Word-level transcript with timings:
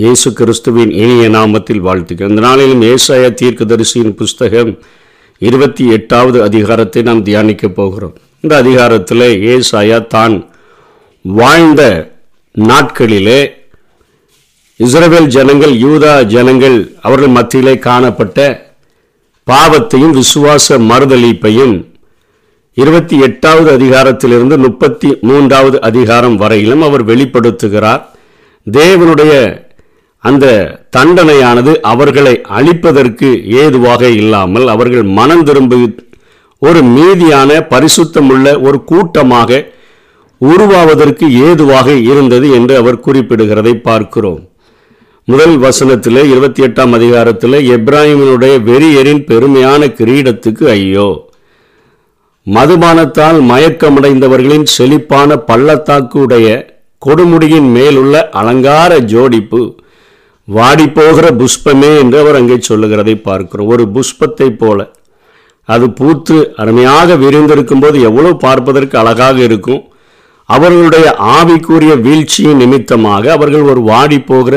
இயேசு 0.00 0.28
கிறிஸ்துவின் 0.38 0.92
இனிய 1.02 1.24
நாமத்தில் 1.28 1.80
வாழ்த்துக்கள் 1.86 2.28
இந்த 2.28 2.42
நாளிலும் 2.46 2.82
ஏசாய 2.90 3.24
தீர்க்கதரிசியின் 3.40 4.14
புஸ்தகம் 4.20 4.70
இருபத்தி 5.38 5.84
எட்டாவது 5.96 6.38
அதிகாரத்தை 6.46 7.00
நாம் 7.08 7.22
தியானிக்கப் 7.24 7.74
போகிறோம். 7.78 8.14
இந்த 8.40 8.54
அதிகாரத்தில் 8.62 9.24
ஏசாயா 9.54 9.98
தான் 10.06 10.34
வாழ்ந்த 11.24 11.82
நாட்களிலே 12.54 13.40
இஸ்ரவேல் 14.80 15.30
ஜனங்கள் 15.36 15.74
யூதா 15.84 16.14
ஜனங்கள் 16.34 16.78
அவர்கள் 17.00 17.36
மத்தியிலே 17.38 17.74
காணப்பட்ட 17.88 18.38
பாவத்தையும் 19.46 20.16
விசுவாச 20.20 20.78
மறுதளிப்பையும் 20.90 21.74
இருபத்தி 22.76 23.18
எட்டாவது 23.28 23.70
அதிகாரத்திலிருந்து 23.78 24.58
முப்பத்தி 24.66 25.10
மூன்றாவது 25.30 25.80
அதிகாரம் 25.80 26.36
வரையிலும் 26.36 26.86
அவர் 26.90 27.04
வெளிப்படுத்துகிறார். 27.10 28.04
தேவனுடைய 28.66 29.34
அந்த 30.24 30.46
தண்டனையானது 30.96 31.80
அவர்களை 31.82 32.42
அழிப்பதற்கு 32.48 33.28
ஏதுவாக 33.46 34.08
இல்லாமல் 34.08 34.68
அவர்கள் 34.68 35.02
மனம் 35.02 35.42
திரும்பி 35.42 35.78
ஒரு 36.58 36.82
மீதியான 36.96 37.66
பரிசுத்தமுள்ள 37.70 38.60
ஒரு 38.60 38.84
கூட்டமாக 38.84 39.66
உருவாவதற்கு 40.40 41.32
ஏதுவாக 41.46 41.92
இருந்தது 41.92 42.50
என்று 42.50 42.76
அவர் 42.76 43.04
குறிப்பிடுகிறதை 43.06 43.74
பார்க்கிறோம். 43.80 44.48
முதல் 45.28 45.58
வசனத்தில் 45.58 46.24
இருபத்தி 46.24 46.62
எட்டாம் 46.62 46.92
அதிகாரத்தில் 46.92 47.52
எப்ராஹிமினுடைய 47.52 48.62
வெறியரின் 48.62 49.24
பெருமையான 49.24 49.86
கிரீடத்துக்கு 49.98 50.68
ஐயோ! 50.68 51.08
மதுபானத்தால் 52.46 53.40
மயக்கமடைந்தவர்களின் 53.50 54.64
செழிப்பான 54.64 55.36
பள்ளத்தாக்கு 55.36 56.18
உடைய 56.18 56.46
கொடுமுடியின் 57.02 57.72
மேலுள்ள 57.72 58.28
அலங்கார 58.30 58.98
ஜோடிப்பு 58.98 59.60
வாடிப்போகிற 60.56 61.26
புஷ்பமே 61.40 61.90
என்று 62.02 62.16
அவர் 62.22 62.38
அங்கே 62.38 62.56
சொல்லுகிறதை 62.68 63.14
பார்க்கிறோம். 63.28 63.70
ஒரு 63.74 63.84
புஷ்பத்தை 63.96 64.48
போல. 64.62 64.78
அது 65.68 65.86
பூத்து 65.98 66.36
அருமையாக 66.62 67.16
விரிந்திருக்கும் 67.24 67.82
போது 67.82 67.96
எவ்வளவு 68.08 68.36
பார்ப்பதற்கு 68.46 68.96
அழகாக 69.02 69.36
இருக்கும். 69.48 69.82
அவர்களுடைய 70.48 71.06
ஆவிக்குரிய 71.36 71.92
வீழ்ச்சியின் 72.06 72.60
நிமித்தமாக 72.62 73.32
அவர்கள் 73.36 73.66
ஒரு 73.72 73.80
வாடி 73.90 74.18
போகிற 74.30 74.54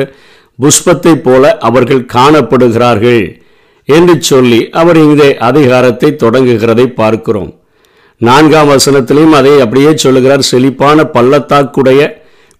புஷ்பத்தை 0.59 1.13
போல 1.27 1.44
அவர்கள் 1.67 2.02
காணப்படுகிறார்கள் 2.16 3.23
என்று 3.89 4.16
சொல்லி 4.31 4.59
அவர் 4.81 5.00
இங்கே 5.05 5.30
அதிகாரத்தை 5.50 6.09
தொடங்குகிறதை 6.23 6.85
பார்க்கிறோம். 7.02 7.52
நான்காம் 8.22 8.72
வசனத்திலையும் 8.73 9.38
அதை 9.39 9.53
அப்படியே 9.61 9.91
சொல்லுகிறார். 10.03 10.44
செழிப்பான 10.52 11.05
பள்ளத்தாக்குடைய 11.16 12.02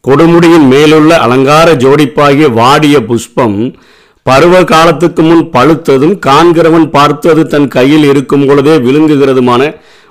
கொடுமுடியின் 0.08 0.66
மேலுள்ள 0.72 1.18
அலங்கார 1.18 1.74
ஜோடிப்பாகிய 1.74 2.52
வாடிய 2.52 2.96
புஷ்பம் 3.06 3.76
பருவ 4.24 4.64
காலத்துக்கு 4.64 5.22
முன் 5.24 5.44
பழுத்ததும் 5.54 6.16
காண்கிறவன் 6.26 6.90
பார்த்து 6.90 7.30
அது 7.30 7.48
தன் 7.48 7.68
கையில் 7.68 8.04
இருக்கும் 8.04 8.46
பொழுதே 8.46 8.76
விழுங்குகிறதுமான 8.78 9.62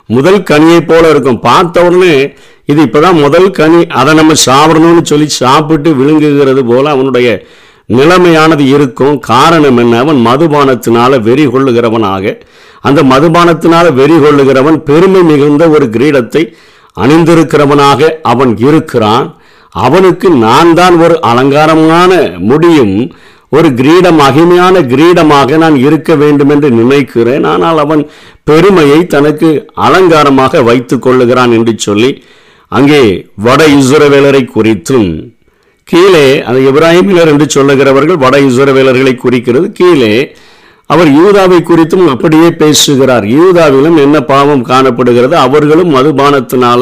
முதல் 0.06 0.40
கனியை 0.50 0.80
போல 0.86 1.10
இருக்கும். 1.10 1.40
பார்த்த 1.40 1.84
உடனே 1.84 2.32
இது 2.66 2.82
இப்பதான் 2.84 3.20
முதல் 3.20 3.50
கனி. 3.50 3.86
அதை 3.86 4.14
நம்ம 4.14 4.32
சாப்பிடணும்னு 4.46 5.02
சொல்லி 5.02 5.28
சாப்பிட்டு 5.28 5.94
விழுங்குகிறது 5.94 6.64
போல 6.64 6.90
அவனுடைய 6.90 7.28
நிலைமையானது 7.88 8.64
இருக்கும். 8.74 9.18
காரணம் 9.18 9.76
என்ன? 9.76 9.98
அவன் 9.98 10.26
மதுபானத்தினால 10.26 11.20
வெறி 11.20 11.46
கொள்ளுகிறவனாக. 11.46 12.40
அந்த 12.80 13.02
மதுபானத்தினால 13.02 13.92
வெறி 13.92 14.14
கொள்ளுகிறவன் 14.14 14.76
பெருமை 14.76 15.22
மிகுந்த 15.22 15.68
ஒரு 15.68 15.84
கிரீடத்தை 15.84 16.44
அணிந்திருக்கிறவனாக 17.00 18.10
அவன் 18.22 18.56
இருக்கிறான். 18.58 19.28
அவனுக்கு 19.74 20.28
நான் 20.46 20.70
தான் 20.80 20.96
ஒரு 21.04 21.14
அலங்காரமான 21.30 22.12
முடியும் 22.50 22.96
ஒரு 23.56 23.68
கிரீடம் 23.78 24.18
மகிமையான 24.20 24.76
கிரீடமாக 24.92 25.56
நான் 25.62 25.76
இருக்க 25.86 26.14
வேண்டும் 26.22 26.52
என்று 26.54 26.68
நினைக்கிறேன். 26.78 27.44
ஆனால் 27.52 27.78
அவன் 27.84 28.02
பெருமையை 28.50 29.00
தனக்கு 29.14 29.48
அலங்காரமாக 29.86 30.62
வைத்துக் 30.68 31.04
கொள்ளுகிறான் 31.06 31.52
என்று 31.58 31.74
சொல்லி 31.86 32.10
அங்கே 32.72 33.02
வட 33.46 33.62
இசுரவேலரை 33.80 34.42
குறித்தும் 34.54 35.08
கீழே 35.88 36.26
அந்த 36.48 36.58
இப்ராஹிமினர் 36.70 37.30
என்று 37.32 37.46
சொல்லுகிறவர்கள் 37.56 38.22
வட 38.24 38.36
இசுரவேலர்களை 38.48 39.14
குறிக்கிறது. 39.24 39.66
கீழே 39.80 40.12
அவர் 40.86 41.10
யூதாவை 41.18 41.58
குறித்தும் 41.70 42.06
அப்படியே 42.14 42.48
பேசுகிறார். 42.62 43.24
யூதாவிலும் 43.38 43.98
என்ன 44.04 44.16
பாவம் 44.32 44.64
காணப்படுகிறது? 44.72 45.34
அவர்களும் 45.46 45.94
மதுபானத்தினால 45.96 46.80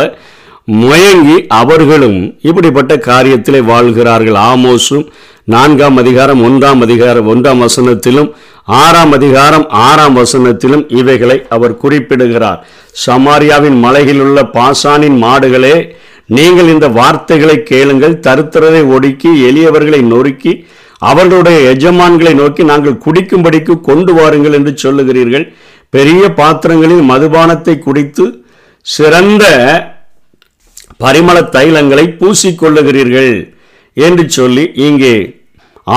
முயங்கி 0.69 1.37
அவர்களும் 1.61 2.19
இப்படிப்பட்ட 2.49 2.95
காரியத்திலே 2.97 3.61
வாழ்கிறார்கள். 3.71 4.39
ஆமோசும் 4.51 5.07
நான்காம் 5.45 5.97
அதிகாரம் 5.97 6.43
ஒன்றாம் 6.49 6.81
அதிகாரம் 6.81 7.29
ஒன்றாம் 7.33 7.63
வசனத்திலும் 7.65 8.31
ஆறாம் 8.81 9.13
அதிகாரம் 9.13 9.65
ஆறாம் 9.69 10.17
வசனத்திலும் 10.17 10.85
இவைகளை 11.01 11.37
அவர் 11.49 11.77
குறிப்பிடுகிறார். 11.77 12.61
சமாரியாவின் 13.07 13.79
மலையில் 13.79 14.21
உள்ள 14.21 14.41
பாசானின் 14.57 15.17
மாடுகளே 15.25 15.75
நீங்கள் 16.27 16.69
இந்த 16.69 16.89
வார்த்தைகளை 16.89 17.63
கேளுங்கள். 17.63 18.21
தருத்திரரை 18.27 18.83
ஒடுக்கி 18.97 19.31
எளியவர்களை 19.49 20.01
நொறுக்கி 20.13 20.53
அவர்களுடைய 20.99 21.59
எஜமான்களை 21.73 22.33
நோக்கி 22.35 22.63
நாங்கள் 22.65 23.03
குடிக்கும்படிக்கு 23.05 23.81
கொண்டு 23.81 24.15
வாருங்கள் 24.15 24.53
என்று 24.53 24.75
சொல்லுகிறீர்கள். 24.83 25.47
பெரிய 25.91 26.23
பாத்திரங்களில் 26.41 27.09
மதுபானத்தை 27.11 27.75
குடித்து 27.79 28.27
சிறந்த 28.87 29.45
பரிமள 31.03 31.37
தைலங்களை 31.57 32.05
பூசிக்கொள்ளுகிறீர்கள் 32.21 33.35
என்று 34.07 34.25
சொல்லி 34.39 34.65
இங்கே 34.87 35.15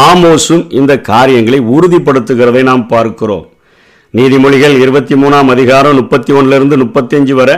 ஆமோசும் 0.09 0.63
இந்த 0.79 0.93
காரியங்களை 1.09 1.59
உறுதிப்படுத்துகிறதை 1.75 2.61
நாம் 2.69 2.85
பார்க்கிறோம். 2.93 3.45
நீதிமொழிகள் 4.13 4.75
இருபத்தி 4.83 5.15
மூணாம் 5.21 5.49
அதிகாரம் 5.53 5.97
முப்பத்தி 5.99 6.31
ஒன்றிலிருந்து 6.39 6.75
முப்பத்தஞ்சு 6.83 7.33
வரை 7.39 7.55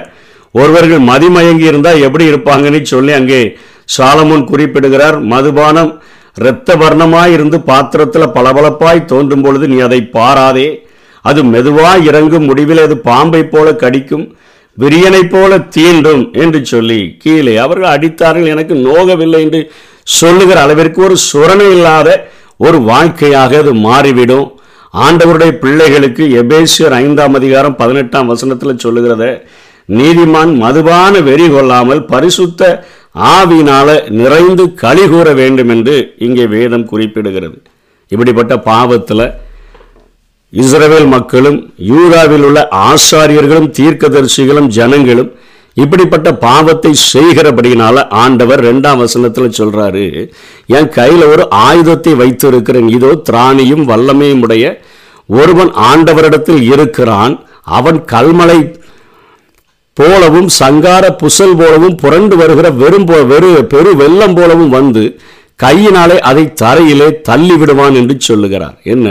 ஒருவர்கள் 0.61 1.01
மதிமயங்கி 1.09 1.65
இருந்தால் 1.71 2.03
எப்படி 2.07 2.25
இருப்பாங்கன்னு 2.31 2.81
சொல்லி 2.93 3.13
அங்கே 3.19 3.39
சாலமோன் 3.97 4.45
குறிப்பிடுகிறார். 4.51 5.17
மதுபானம் 5.33 5.91
இரத்த 6.41 6.75
வர்ணமாய் 6.81 7.33
இருந்து 7.35 7.57
பாத்திரத்தில் 7.69 8.33
பளபளப்பாய் 8.37 9.09
தோன்றும் 9.11 9.43
பொழுது 9.45 9.65
நீ 9.73 9.77
அதை 9.87 9.99
பாராதே. 10.17 10.67
அது 11.29 11.41
மெதுவாய் 11.53 12.05
இறங்கும் 12.09 12.47
முடிவில் 12.49 12.81
அது 12.85 12.97
பாம்பை 13.09 13.43
போல 13.53 13.67
கடிக்கும். 13.83 14.25
விரியனைப் 14.77 15.31
போல 15.33 15.57
தீண்டும் 15.75 16.23
என்று 16.43 16.59
சொல்லி 16.71 16.99
கீழே 17.23 17.53
அவர்கள் 17.65 17.93
அடித்தார்கள். 17.95 18.51
எனக்கு 18.53 18.75
நோகவில்லை 18.87 19.41
என்று 19.45 19.61
சொல்லுகிற 20.19 20.57
அளவிற்கு 20.65 20.99
ஒரு 21.07 21.15
சுரணை 21.29 21.67
இல்லாத 21.75 22.09
ஒரு 22.65 22.77
வாழ்க்கையாக 22.89 23.57
அது 23.63 23.71
மாறிவிடும். 23.87 24.49
ஆண்டவருடைய 24.93 25.51
பிள்ளைகளுக்கு 25.63 26.23
எபேசியர் 26.41 26.95
ஐந்தாம் 27.03 27.37
அதிகாரம் 27.39 27.79
பதினெட்டாம் 27.79 28.29
வசனத்தில் 28.33 28.83
சொல்லுகிறத 28.83 29.23
நீதிமான் 29.99 30.53
மதுபான 30.61 31.13
வெறி 31.29 31.47
கொள்ளாமல் 31.49 32.03
பரிசுத்த 32.13 32.69
ஆவினால 33.33 33.89
நிறைந்து 34.21 34.63
களி 34.83 35.03
கூற 35.11 35.27
வேண்டும் 35.39 35.71
என்று 35.75 35.95
இங்கே 36.27 36.45
வேதம் 36.53 36.87
குறிப்பிடுகிறது. 36.91 37.57
இப்படிப்பட்ட 38.11 38.53
பாவத்தில் 38.71 39.25
இஸ்ரவேல் 40.53 41.07
மக்களும் 41.07 41.57
யூதாவில் 41.91 42.45
உள்ள 42.47 42.59
ஆசாரியர்களும் 42.89 43.71
தீர்க்கதரிசிகளும் 43.77 44.69
ஜனங்களும் 44.77 45.31
இப்படிப்பட்ட 45.77 46.29
பாவத்தை 46.45 46.91
செய்கிறபடினால 47.13 48.03
ஆண்டவர் 48.23 48.61
ரெண்டாம் 48.67 49.01
வசனத்தில் 49.03 49.55
சொல்றாரு 49.57 50.05
என் 50.77 50.89
கையில் 50.89 51.25
ஒரு 51.31 51.43
ஆயுதத்தை 51.49 52.13
வைத்திருக்கிறேன். 52.21 52.89
இதோ 52.97 53.11
திராணியும் 53.29 53.83
வல்லமையும் 53.91 54.43
உடைய 54.45 54.65
ஒருவன் 55.29 55.71
ஆண்டவரிடத்தில் 55.89 56.61
இருக்கிறான். 56.73 57.35
அவன் 57.77 57.99
கல்மலை 58.13 58.59
போலவும் 59.97 60.49
சங்கார 60.61 61.05
புசல் 61.21 61.57
போலவும் 61.59 61.95
புரண்டு 61.95 62.35
வருகிற 62.35 62.69
வெறும் 62.81 63.07
போ 63.09 63.17
வெறு 63.33 63.51
பெரு 63.73 63.91
வெள்ளம் 64.01 64.35
போலவும் 64.37 64.69
வந்து 64.69 65.03
கையினாலே 65.63 66.17
அதை 66.29 66.45
தரையிலே 66.61 67.09
தள்ளி 67.21 67.55
விடுவான் 67.55 67.97
என்று 68.01 68.15
சொல்லுகிறார். 68.19 68.77
என்ன? 68.83 69.09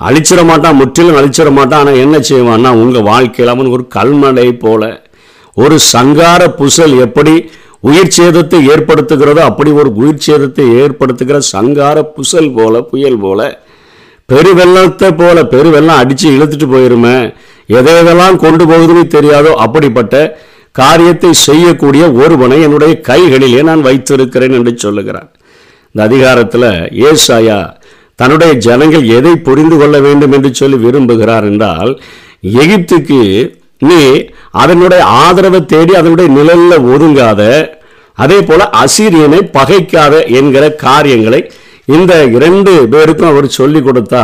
அழிச்சிட 0.00 0.44
மாட்டான் 0.44 0.76
முற்றிலும் 0.76 1.16
அழிச்சிட 1.16 1.50
மாட்டான் 1.50 1.80
ஆனால் 1.80 1.96
என்ன 1.96 2.18
செய்வான்னா 2.18 2.68
உங்கள் 2.68 3.02
வாழ்க்கையில் 3.02 3.54
அவன் 3.54 3.66
ஒரு 3.66 3.86
கல்மடை 3.94 4.58
போல 4.58 4.82
ஒரு 5.56 5.78
சங்கார 5.78 6.48
புசல் 6.50 6.96
எப்படி 6.98 7.50
உயிர் 7.80 8.14
சேதத்தை 8.16 8.58
ஏற்படுத்துகிறதோ 8.68 9.38
அப்படி 9.38 9.70
ஒரு 9.70 9.92
உயிர் 9.92 10.24
சேதத்தை 10.26 10.64
ஏற்படுத்துகிற 10.74 11.38
சங்கார 11.38 12.02
புசல் 12.02 12.52
போல 12.52 12.82
புயல் 12.82 13.18
போல 13.18 13.40
பெருவெள்ளத்தை 14.28 15.16
போல 15.16 15.42
பெருவெள்ளம் 15.42 15.96
அடித்து 15.96 16.28
இழுத்துட்டு 16.30 16.66
போயிருமே 16.66 17.34
எதை 17.68 17.94
எதெல்லாம் 17.94 18.36
கொண்டு 18.36 18.64
போகுதுன்னு 18.64 19.04
தெரியாதோ 19.06 19.52
அப்படிப்பட்ட 19.56 20.14
காரியத்தை 20.72 21.32
செய்யக்கூடிய 21.32 22.12
ஒருவனை 22.12 22.62
என்னுடைய 22.62 23.00
கைகளிலே 23.00 23.62
நான் 23.62 23.80
வைத்திருக்கிறேன் 23.80 24.52
என்று 24.52 24.76
சொல்லுகிறான். 24.76 25.28
இந்த 25.94 26.02
அதிகாரத்தில் 26.02 26.68
ஏசாயா 27.04 27.58
தன்னுடைய 28.18 28.52
ஜனங்கள் 28.66 29.04
எதை 29.18 29.34
புரிந்து 29.46 29.76
கொள்ள 29.76 29.96
வேண்டும் 29.98 30.32
என்று 30.32 30.54
சொல்லி 30.54 30.76
விரும்புகிறார் 30.76 31.46
என்றால் 31.50 31.92
எகிப்துக்கு 32.58 33.20
நீ 33.82 34.00
அதனுடைய 34.52 35.02
ஆதரவை 35.20 35.66
தேடி 35.66 35.92
அதனுடைய 35.94 36.28
நிழலில் 36.28 36.86
ஒதுங்காத 36.92 37.42
அதே 38.18 38.38
போல 38.40 38.70
அசீரியனை 38.80 39.40
பகைக்காத 39.56 40.26
என்கிற 40.38 40.68
காரியங்களை 40.80 41.40
இந்த 41.88 42.12
இரண்டு 42.36 42.72
பேருக்கும் 42.86 43.30
அவர் 43.30 43.56
சொல்லி 43.58 43.80
கொடுத்தா 43.80 44.22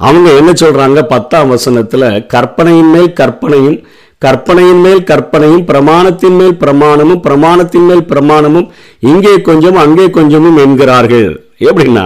அவங்க 0.00 0.28
என்ன 0.32 0.50
சொல்றாங்க? 0.52 1.00
பத்தாம் 1.06 1.50
வசனத்துல 1.52 2.04
கற்பனையின் 2.26 2.90
மேல் 2.90 3.12
கற்பனையும் 3.12 3.78
கற்பனையின் 4.22 4.80
மேல் 4.80 5.04
கற்பனையும் 5.04 5.64
பிரமாணத்தின் 5.64 6.36
மேல் 6.36 6.56
பிரமாணமும் 6.56 7.20
பிரமாணத்தின் 7.20 7.86
மேல் 7.86 8.04
பிரமாணமும் 8.04 8.68
இங்கே 9.02 9.40
கொஞ்சமும் 9.40 9.82
அங்கே 9.84 10.10
கொஞ்சமும் 10.10 10.56
என்கிறார்கள். 10.56 11.30
எப்படின்னா 11.60 12.04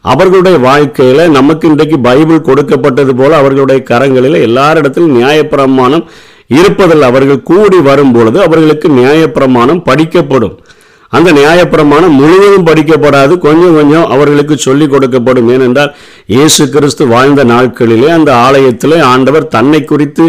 அவர்களுடைய 0.00 0.58
வாழ்க்கையில 0.58 1.28
நமக்கு 1.28 1.68
இன்றைக்கு 1.68 1.98
பைபிள் 1.98 2.40
கொடுக்கப்பட்டது 2.40 3.14
போல 3.14 3.36
அவர்களுடைய 3.36 3.82
கரங்களில் 3.90 4.44
எல்லாரிடத்திலும் 4.48 5.16
நியாயப்பிரமாணம் 5.18 6.04
இருப்பதில் 6.48 7.02
அவர்கள் 7.02 7.42
கூடி 7.42 7.78
வரும் 7.78 8.12
பொழுது 8.12 8.38
அவர்களுக்கு 8.42 8.88
நியாயப்பிரமாணம் 8.88 9.82
படிக்கப்படும். 9.84 10.58
அந்த 11.12 11.32
நியாயப்பிரமாணம் 11.32 12.16
முழுவதும் 12.20 12.66
படிக்கப்படாது. 12.66 13.38
கொஞ்சம் 13.38 13.74
கொஞ்சம் 13.74 14.10
அவர்களுக்கு 14.10 14.58
சொல்லிக் 14.58 14.92
கொடுக்கப்படும். 14.92 15.50
ஏனென்றால் 15.52 15.94
இயேசு 16.26 16.68
கிறிஸ்து 16.68 17.06
வாழ்ந்த 17.06 17.44
நாட்களிலே 17.44 18.08
அந்த 18.08 18.34
ஆலயத்தில் 18.36 18.96
ஆண்டவர் 19.12 19.48
தன்னை 19.48 19.84
குறித்து 19.84 20.26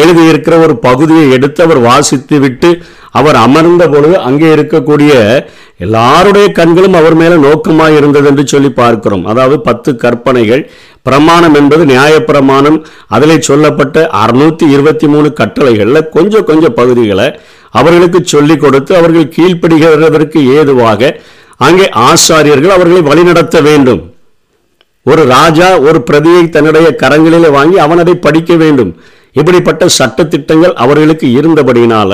எழுதியிருக்கிற 0.00 0.56
ஒரு 0.62 0.76
பகுதியை 0.88 1.30
எடுத்து 1.30 1.62
அவர் 1.62 1.78
வாசித்து 1.78 2.38
விட்டு 2.38 2.70
அவர் 3.10 3.34
அமர்ந்த 3.34 3.88
பொழுது 3.88 4.18
அங்கே 4.18 4.54
இருக்கக்கூடிய 4.54 5.12
எல்லாருடைய 5.76 6.46
கண்களும் 6.52 6.94
அவர் 6.94 7.14
மேல 7.14 7.36
நோக்கமாக 7.36 7.92
இருந்தது 7.92 8.26
என்று 8.26 8.44
சொல்லி 8.46 8.70
பார்க்கிறோம். 8.70 9.26
அதாவது 9.26 9.60
பத்து 9.60 9.90
கற்பனைகள். 9.96 10.62
பிரமாணம் 11.02 11.54
என்பது 11.54 11.84
நியாயப்பிரமாணம். 11.84 12.78
அதில் 13.08 13.40
சொல்லப்பட்ட 13.40 14.10
அறுநூத்தி 14.22 14.66
இருபத்தி 14.74 15.06
மூணு 15.06 15.32
கட்டளைகளில் 15.40 16.08
கொஞ்சம் 16.08 16.44
கொஞ்சம் 16.44 16.76
பகுதிகளை 16.80 17.26
அவர்களுக்கு 17.78 18.20
சொல்லிக் 18.32 18.62
கொடுத்து 18.64 18.92
அவர்கள் 19.00 19.32
கீழ்ப்படுகிறதற்கு 19.36 20.40
ஏதுவாக 20.58 21.10
அங்கே 21.66 21.86
ஆசாரியர்கள் 22.08 22.74
அவர்களை 22.76 23.02
வழிநடத்த 23.10 23.56
வேண்டும். 23.68 24.02
ஒரு 25.06 25.22
ராஜா 25.36 25.68
ஒரு 25.88 25.98
பிரதியை 26.08 26.42
தன்னுடைய 26.56 26.88
கரங்களிலே 27.02 27.50
வாங்கி 27.58 27.78
அவன் 27.86 28.02
அதை 28.04 28.14
படிக்க 28.26 28.52
வேண்டும். 28.62 28.92
இப்படிப்பட்ட 29.36 29.84
சட்ட 29.98 30.24
திட்டங்கள் 30.32 30.74
அவர்களுக்கு 30.84 31.26
இருந்தபடியினால 31.38 32.12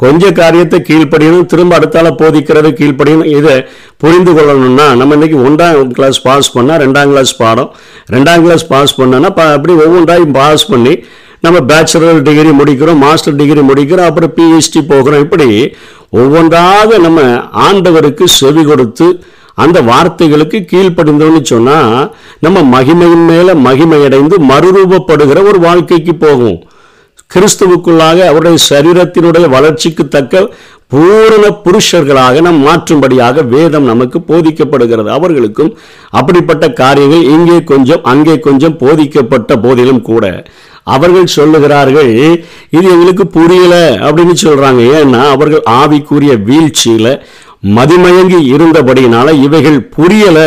கொஞ்ச 0.00 0.24
காரியத்தை 0.38 0.78
கீழ்ப்படியணும் 0.88 1.48
திரும்ப 1.50 1.72
அடுத்தால 1.78 2.08
போதிக்கிறது 2.20 2.68
கீழ்ப்படியணும் 2.78 3.30
இதை 3.38 3.54
புரிந்து 4.02 4.32
கொள்ளணும்னா 4.36 4.86
நம்ம 5.00 5.16
இன்னைக்கு 5.18 5.38
ஒன்றாம் 5.48 5.92
கிளாஸ் 5.98 6.18
பாஸ் 6.22 6.48
பண்ணால் 6.56 6.80
ரெண்டாம் 6.84 7.10
கிளாஸ் 7.12 7.32
பாடம் 7.42 7.70
ரெண்டாம் 8.14 8.44
கிளாஸ் 8.46 8.64
பாஸ் 8.72 8.96
பண்ணோன்னா 9.00 9.30
அப்படி 9.56 9.74
ஒவ்வொன்றாயும் 9.84 10.34
பாஸ் 10.38 10.64
பண்ணி 10.72 10.94
நம்ம 11.44 11.58
பேச்சுலர் 11.70 12.24
டிகிரி 12.28 12.50
முடிக்கிறோம் 12.58 13.00
மாஸ்டர் 13.04 13.38
டிகிரி 13.40 13.62
முடிக்கிறோம் 13.68 14.08
அப்புறம் 14.08 14.34
பிஹெச்டி 14.38 14.80
போகிறோம். 14.90 15.22
இப்படி 15.26 15.48
ஒவ்வொன்றாக 16.20 16.98
நம்ம 17.04 17.20
ஆண்டவருக்கு 17.66 18.24
செவி 18.40 18.62
கொடுத்து 18.70 19.06
அந்த 19.62 19.78
வார்த்தைகளுக்கு 19.88 20.58
கீழ்ப்படிந்தோம்னு 20.70 21.40
சொன்னால் 21.52 21.96
நம்ம 22.44 22.58
மகிமையின் 22.74 23.26
மேலே 23.30 23.54
மகிமையடைந்து 23.66 24.36
மறுரூபப்படுகிற 24.50 25.40
ஒரு 25.50 25.58
வாழ்க்கைக்கு 25.66 26.14
போகும். 26.26 26.58
கிறிஸ்துவுக்குள்ளாக 27.34 28.18
அவருடைய 28.30 28.58
சரீரத்தினுடைய 28.70 29.46
வளர்ச்சிக்கு 29.56 30.04
தக்க 30.14 30.44
பூரண 30.92 31.44
புருஷர்களாக 31.64 32.40
நாம் 32.46 32.58
மாற்றும்படியாக 32.66 33.44
வேதம் 33.52 33.86
நமக்கு 33.90 34.18
போதிக்கப்படுகிறது. 34.30 35.10
அவர்களுக்கும் 35.18 35.70
அப்படிப்பட்ட 36.18 36.64
காரியங்கள் 36.82 37.30
இங்கே 37.34 37.56
கொஞ்சம் 37.70 38.04
அங்கே 38.12 38.34
கொஞ்சம் 38.48 38.76
போதிக்கப்பட்ட 38.82 39.56
போதிலும் 39.64 40.02
கூட. 40.10 40.24
அவர்கள் 40.84 41.34
சொல்லுகிறார்கள் 41.36 42.12
இது 42.70 42.90
எங்களுக்கு 42.90 43.26
புரியல 43.26 43.74
அப்படின்னு 44.00 44.34
சொல்றாங்க. 44.42 44.80
ஏன்னா 44.98 45.30
அவர்கள் 45.30 45.62
ஆவிக்குரிய 45.70 46.34
வீழ்ச்சியில 46.48 47.20
மதிமயங்கி 47.76 48.40
இருந்தபடியினால 48.54 49.42
இவைகள் 49.42 49.80
புரியல. 49.82 50.38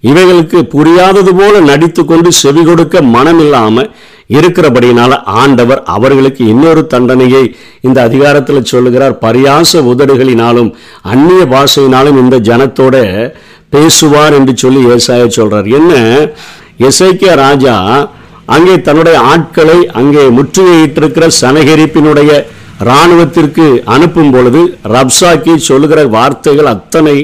இவைகளுக்கு 0.00 0.58
புரியாதது 0.62 1.34
போல 1.34 1.60
நடித்து 1.60 2.04
கொண்டு 2.04 2.32
செவி 2.32 2.62
கொடுக்க 2.62 3.02
மனம் 3.02 3.40
இல்லாம 3.40 3.86
இருக்கிறபடியினால 4.28 5.22
ஆண்டவர் 5.24 5.82
அவர்களுக்கு 5.84 6.46
இன்னொரு 6.46 6.86
தண்டனையை 6.86 7.54
இந்த 7.80 8.02
அதிகாரத்தில் 8.02 8.64
சொல்லுகிறார். 8.64 9.18
பரியாச 9.22 9.80
உதடுகளினாலும் 9.92 10.74
அந்நிய 11.02 11.44
பாஷையினாலும் 11.44 12.18
இந்த 12.18 12.38
ஜனத்தோட 12.38 12.96
பேசுவார் 13.70 14.32
என்று 14.32 14.56
சொல்லி 14.56 14.86
ஏசாய 14.86 15.28
சொல்றார். 15.36 15.68
என்ன? 15.70 15.94
எசைக்கிய 16.78 17.34
ராஜா 17.34 17.76
அங்கே 18.54 18.76
தன்னுடைய 18.86 19.16
ஆட்களை 19.32 19.78
அங்கே 20.00 20.24
முற்றுகையிட்டிருக்கிற 20.38 21.26
சனகரிப்பினுடைய 21.40 22.30
இராணுவத்திற்கு 22.86 23.66
அனுப்பும் 23.94 24.32
பொழுது 24.34 24.60
ரப்சாக்கி 24.94 25.54
சொல்லுகிற 25.68 26.00
வார்த்தைகள் 26.16 26.72
அத்தனை 26.74 27.16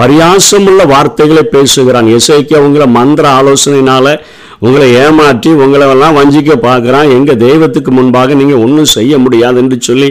பரியாசமுள்ள 0.00 0.80
வார்த்தைகளை 0.94 1.42
பேசுகிறான். 1.54 2.08
இசைக்கு 2.16 2.54
அவங்கள 2.60 2.86
மந்திர 2.96 3.26
ஆலோசனையினால 3.38 4.06
உங்களை 4.66 4.86
ஏமாற்றி 5.04 5.50
உங்களை 5.62 5.86
எல்லாம் 5.94 6.16
வஞ்சிக்க 6.18 6.52
பார்க்குறான். 6.66 7.08
எங்கள் 7.16 7.40
தெய்வத்துக்கு 7.44 7.90
முன்பாக 7.98 8.34
நீங்கள் 8.40 8.62
ஒன்றும் 8.64 8.92
செய்ய 8.94 9.18
முடியாது 9.24 9.58
என்று 9.62 9.76
சொல்லி 9.88 10.08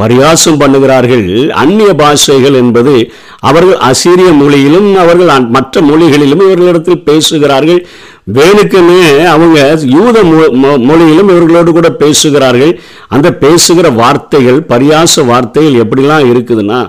பரியாசம் 0.00 0.60
பண்ணுகிறார்கள். 0.62 1.24
அந்நிய 1.62 1.92
பாஷைகள் 2.02 2.58
என்பது 2.62 2.94
அவர்கள் 3.50 3.78
அசீரிய 3.90 4.32
மொழியிலும் 4.42 4.90
அவர்கள் 5.04 5.32
மற்ற 5.56 5.82
மொழிகளிலும் 5.90 6.44
இவர்களிடத்தில் 6.46 7.06
பேசுகிறார்கள். 7.08 7.80
வேணுக்குமே 8.26 9.00
அவங்க 9.32 9.58
யூத 9.96 10.16
மொழியிலும் 10.88 11.28
இவர்களோடு 11.32 11.70
கூட 11.72 11.88
பேசுகிறார்கள். 12.00 12.72
அந்த 13.14 13.28
பேசுகிற 13.42 13.90
வார்த்தைகள் 14.00 14.58
பரியாச 14.70 15.24
வார்த்தைகள் 15.30 15.80
எப்படிலாம் 15.82 16.30
இருக்குதுன்னா 16.32 16.80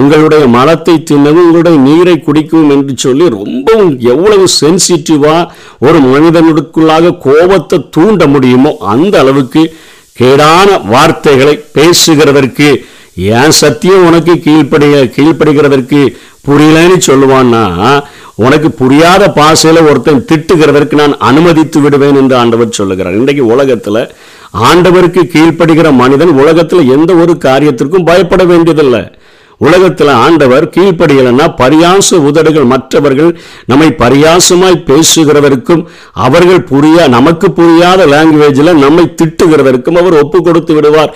உங்களுடைய 0.00 0.44
மலத்தை 0.56 0.94
தின்னவும் 1.10 1.46
உங்களுடைய 1.46 1.76
நீரை 1.88 2.14
குடிக்கும் 2.18 2.70
என்று 2.74 2.94
சொல்லி 2.96 3.26
ரொம்பவும் 3.36 3.92
எவ்வளவு 4.12 4.46
சென்சிட்டிவா 4.60 5.36
ஒரு 5.86 5.98
மனிதனுக்குள்ளாக 6.14 7.14
கோபத்தை 7.26 7.78
தூண்ட 7.96 8.26
முடியுமோ 8.26 8.72
அந்த 8.94 9.14
அளவுக்கு 9.18 9.62
கேடான 10.20 10.68
வார்த்தைகளை 10.94 11.54
பேசுகிறதற்கு 11.78 12.68
ஏன் 13.38 13.56
சத்தியம் 13.62 14.06
உனக்கு 14.06 14.34
கீழ்ப்படிய 14.46 14.96
கீழ்ப்படுகிறதற்கு 15.16 16.00
புரியலன்னு 16.46 16.98
சொல்லுவான்னா 17.10 17.64
உனக்கு 18.34 18.68
புரியாத 18.70 19.24
பாசையில் 19.30 19.86
ஒருத்தன் 19.88 20.24
திட்டுகிறதற்கு 20.30 20.94
நான் 20.94 21.18
அனுமதித்து 21.18 21.80
விடுவேன் 21.80 22.16
என்று 22.20 22.36
ஆண்டவர் 22.36 22.76
சொல்லுகிறார். 22.78 23.14
இன்றைக்கு 23.14 23.44
உலகத்தில் 23.46 24.00
ஆண்டவருக்கு 24.70 25.22
கீழ்ப்படுகிற 25.34 25.88
மனிதன் 25.92 26.32
உலகத்தில் 26.42 26.90
எந்த 26.96 27.12
ஒரு 27.14 27.32
காரியத்திற்கும் 27.44 28.08
பயப்பட 28.08 28.44
வேண்டியதில்லை. 28.44 29.02
உலகத்தில் 29.58 30.10
ஆண்டவர் 30.24 30.64
கீழ்ப்படியலைன்னா 30.74 31.46
பரியாச 31.60 32.16
உதடுகள் 32.28 32.64
மற்றவர்கள் 32.64 33.30
நம்மை 33.66 33.88
பரியாசமாய் 33.98 34.84
பேசுகிறவருக்கும் 34.90 35.82
அவர்கள் 36.26 36.66
புரியா 36.72 37.04
நமக்கு 37.08 37.50
புரியாத 37.52 38.06
லாங்குவேஜில் 38.06 38.80
நம்மை 38.84 39.04
திட்டுகிறதற்கும் 39.22 40.00
அவர் 40.00 40.20
ஒப்பு 40.22 40.42
கொடுத்து 40.42 40.74
விடுவார். 40.74 41.14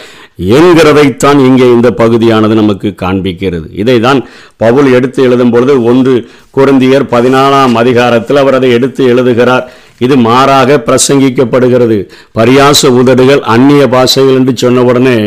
என்கிறதைத்தான் 0.57 1.39
இங்கே 1.49 1.67
இந்த 1.77 1.89
பகுதியானது 2.01 2.55
நமக்கு 2.61 2.89
காண்பிக்கிறது. 3.03 3.67
இதை 3.83 3.97
தான் 4.07 4.21
பவுல் 4.63 4.89
எடுத்து 4.99 5.21
எழுதும் 5.27 5.53
பொழுது 5.55 5.75
ஒன்று 5.91 6.15
குருந்தியர் 6.57 7.07
பதினாலாம் 7.15 7.75
அதிகாரத்தில் 7.83 8.43
அவர் 8.43 8.59
அதை 8.61 8.71
எடுத்து 8.79 9.03
எழுதுகிறார். 9.13 9.67
இது 10.07 10.15
மாறாக 10.29 10.79
பிரசங்கிக்கப்படுகிறது. 10.89 11.99
பரியாச 12.39 12.91
உதடுகள் 13.01 13.43
அந்நிய 13.55 13.85
பாஷைகள் 13.95 14.39
என்று 14.41 14.53
சொன்ன 14.63 14.85
உடனே 14.91 15.19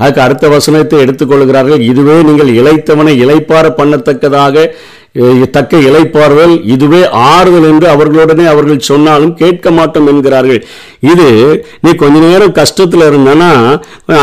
அதுக்கு 0.00 0.24
அடுத்த 0.26 0.48
வசனத்தை 0.56 0.98
எடுத்துக்கொள்கிறார்கள். 1.04 1.82
இதுவே 1.92 2.18
நீங்கள் 2.30 2.56
இழைத்தவனை 2.60 3.14
இழைப்பார 3.24 3.74
பண்ணத்தக்கதாக 3.80 4.66
தக்க 5.54 5.78
இழைப்பார்கள். 5.86 6.52
இதுவே 6.74 7.00
ஆறுதல் 7.32 7.66
என்று 7.70 7.86
அவர்களுடனே 7.94 8.44
அவர்கள் 8.52 8.86
சொன்னாலும் 8.90 9.34
கேட்க 9.40 9.70
மாட்டோம் 9.78 10.08
என்கிறார்கள். 10.12 10.60
இது 11.10 11.28
நீ 11.84 11.90
கொஞ்ச 12.00 12.16
நேரம் 12.24 12.56
கஷ்டத்தில் 12.58 13.04
இருந்தனா 13.08 13.48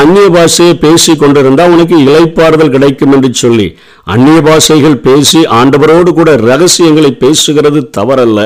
அந்நிய 0.01 0.27
பாஷையை 0.35 0.73
பேசி 0.83 1.13
கொண்டிருந்தால் 1.15 1.73
உனக்கு 1.75 1.95
இலைப்பாறுதல் 2.05 2.73
கிடைக்கும் 2.75 3.13
என்று 3.15 3.29
சொல்லி 3.33 3.67
அந்நிய 4.13 4.41
பாஷைகள் 4.41 4.95
பேசி 5.07 5.39
ஆண்டவரோடு 5.57 6.11
கூட 6.19 6.29
ரகசியங்களை 6.49 7.11
பேசுகிறது 7.23 7.79
தவறல்ல. 7.97 8.39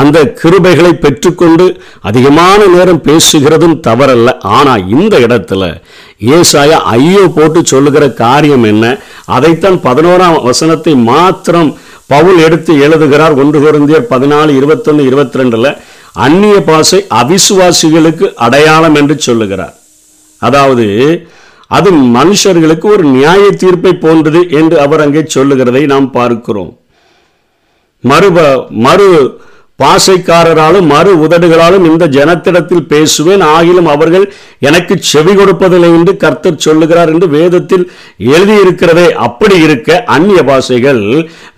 அந்த 0.00 0.18
கிருபைகளை 0.40 0.92
பெற்றுக்கொண்டு 1.04 1.66
அதிகமான 2.08 2.60
நேரம் 2.74 3.02
பேசுகிறதும் 3.08 3.76
தவறல்ல. 3.88 4.28
ஆனால் 4.58 4.84
இந்த 4.96 5.14
இடத்துல 5.26 5.62
ஏசாயா 6.36 6.78
ஐயோ 6.96 7.24
போட்டு 7.38 7.62
சொல்லுகிற 7.72 8.04
காரியம் 8.24 8.66
என்ன? 8.72 8.84
அதைத்தான் 9.36 9.78
பதினோராம் 9.88 10.38
வசனத்தை 10.50 10.94
மாத்திரம் 11.10 11.72
பவுல் 12.06 12.38
எடுத்து 12.46 12.72
எழுதுகிறார். 12.84 13.34
ஒன்று 13.42 13.58
குருந்தியர் 13.60 14.10
பதினாலு 14.14 14.50
இருபத்தொன்னு 14.60 15.08
இருபத்தி 15.10 15.38
ரெண்டில் 15.40 15.70
அந்நிய 16.14 16.56
பாசை 16.68 16.98
அவிசுவாசிகளுக்கு 17.20 18.26
அடையாளம் 18.46 18.96
என்று 19.00 19.14
சொல்லுகிறார். 19.26 19.76
அதாவது 20.42 20.86
அது 21.76 21.90
மனுஷர்களுக்கு 22.16 22.86
ஒரு 22.94 23.04
நியாய 23.16 23.42
தீர்ப்பை 23.62 23.92
போன்றது 24.04 24.40
என்று 24.60 24.76
அவர் 24.84 25.04
அங்கே 25.04 25.22
சொல்லுகிறதை 25.36 25.82
நாம் 25.92 26.08
பார்க்கிறோம். 26.18 26.72
மறுப 28.04 28.38
மறு 28.86 29.08
பாசைக்காரராலும் 29.78 30.86
மறு 30.92 31.12
உதடுகளாலும் 31.24 31.86
இந்த 31.90 32.04
ஜனத்திடத்தில் 32.16 32.84
பேசுவேன். 32.92 33.42
ஆகிலும் 33.54 33.88
அவர்கள் 33.94 34.26
எனக்கு 34.68 34.94
செவி 35.10 35.32
கொடுப்பதில்லை 35.32 35.90
என்று 35.98 36.12
கர்த்தர் 36.24 36.60
சொல்லுகிறார் 36.66 37.10
என்று 37.14 37.28
வேதத்தில் 37.36 37.84
எழுதியிருக்கிறதே. 38.32 39.06
அப்படி 39.26 39.56
இருக்க 39.66 39.98
அந்நிய 40.16 40.42
பாஷைகள் 40.50 41.02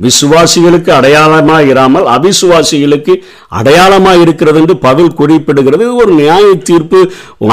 விசுவாசிகளுக்கு 0.07 0.93
அடையாளமாக 0.99 1.71
இராமல் 1.73 2.07
அவிசுவாசிகளுக்கு 2.17 3.17
அடையாளமாக 3.61 4.23
இருக்கிறது 4.25 4.61
என்று 4.63 4.77
பதில் 4.87 5.17
குறிப்பிடுகிறது. 5.21 5.87
ஒரு 6.03 6.13
நியாய 6.23 6.47
தீர்ப்பு 6.71 7.03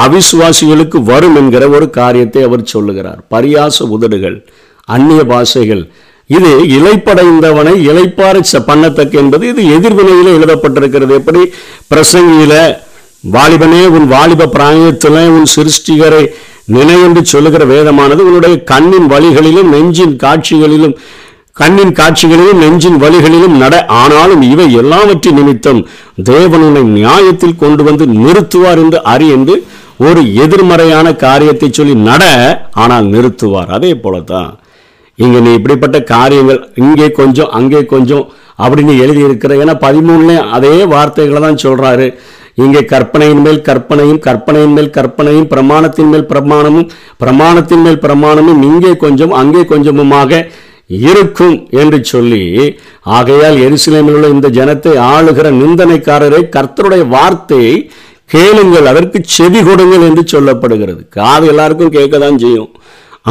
அவிசுவாசிகளுக்கு 0.06 1.00
வரும் 1.12 1.36
என்கிற 1.42 1.68
ஒரு 1.76 1.88
காரியத்தை 2.00 2.42
அவர் 2.50 2.70
சொல்லுகிறார். 2.74 3.20
பரியாச 3.34 3.88
உதடுகள் 3.96 4.38
அந்நிய 4.88 5.22
பாஷைகள் 5.24 5.84
இது 6.30 6.50
இலைப்படைந்தவனை 6.76 7.74
இலைப்பார 7.88 8.36
பண்ணத்தக்க 8.66 9.12
என்பது 9.12 9.48
இது 9.48 9.62
எதிர்வினையில் 9.76 10.34
எழுதப்பட்டிருக்கிறது. 10.36 11.12
எப்படி? 11.20 11.42
பிரசங்கியில 11.94 12.54
வாலிபனே 13.34 13.82
உன் 13.86 14.06
வாலிப 14.06 14.46
பிராயத்தில் 14.46 15.18
உன் 15.36 15.48
சிருஷ்டிகரை 15.56 16.22
நினைவென்று 16.72 17.22
சொல்லுகிற 17.22 17.64
வேதமானது 17.64 18.20
உன்னுடைய 18.20 18.64
கண்ணின் 18.64 19.06
வழிகளிலும் 19.06 19.68
நெஞ்சின் 19.68 20.16
காட்சிகளிலும் 20.16 20.94
கண்ணின் 21.52 21.92
காட்சிகளிலும் 21.92 22.58
நெஞ்சின் 22.58 22.98
வழிகளிலும் 23.02 23.56
நட 23.56 23.86
ஆனாலும் 23.86 24.42
இவை 24.42 24.72
எல்லாவற்றின் 24.72 25.34
நிமித்தம் 25.34 25.86
தேவன் 26.24 26.62
உன்னை 26.62 26.82
நியாயத்தில் 26.82 27.56
கொண்டு 27.56 27.82
வந்து 27.82 28.06
நிறுத்துவார் 28.06 28.78
என்று 28.78 29.02
அறி 29.02 29.28
என்று 29.28 29.64
ஒரு 29.96 30.34
எதிர்மறையான 30.34 31.14
காரியத்தை 31.14 31.70
சொல்லி 31.70 31.94
நட 31.94 32.24
ஆனால் 32.72 33.04
நிறுத்துவார். 33.04 33.66
அதே 33.66 33.94
போலத்தான் 33.94 34.60
இங்கே 35.18 35.40
நீ 35.46 35.50
இப்படிப்பட்ட 35.58 35.98
காரியங்கள் 36.12 36.60
இங்கே 36.82 37.08
கொஞ்சம் 37.20 37.50
அங்கே 37.58 37.80
கொஞ்சம் 37.94 38.24
அப்படின்னு 38.64 38.94
எழுதியிருக்கிற 39.04 39.54
ஏன்னா 39.62 39.74
பதிமூணுலேயும் 39.86 40.50
அதே 40.56 40.74
வார்த்தைகளை 40.94 41.40
தான் 41.46 41.62
சொல்கிறாரு 41.64 42.06
இங்கே 42.62 42.80
கற்பனையின் 42.92 43.44
மேல் 43.44 43.60
கற்பனையும் 43.68 44.20
கற்பனையின் 44.26 44.74
மேல் 44.76 44.94
கற்பனையும் 44.96 45.48
பிரமாணத்தின் 45.52 46.10
மேல் 46.12 46.26
பிரமாணமும் 46.32 46.88
பிரமாணத்தின் 47.22 47.84
மேல் 47.86 48.02
பிரமாணமும் 48.04 48.60
இங்கே 48.68 48.92
கொஞ்சம் 49.04 49.34
அங்கே 49.40 49.62
கொஞ்சமுமாக 49.72 50.40
இருக்கும் 51.06 51.56
என்று 51.80 51.98
சொல்லி 52.12 52.42
ஆகையால் 53.18 53.58
எருசலேமில் 53.66 54.16
உள்ள 54.16 54.28
இந்த 54.36 54.48
ஜனத்தை 54.58 54.92
ஆளுகிற 55.12 55.50
நிந்தனைக்காரரை 55.60 56.40
கர்த்தருடைய 56.56 57.04
வார்த்தையை 57.16 57.76
கேளுங்கள் 58.30 58.90
அதற்கு 58.90 59.18
செவி 59.36 59.60
கொடுங்கள் 59.62 60.04
என்று 60.08 60.22
சொல்லப்படுகிறது. 60.34 61.00
காது 61.16 61.46
எல்லாருக்கும் 61.52 61.94
கேட்க 61.96 62.14
தான் 62.18 62.38
செய்யும். 62.42 62.70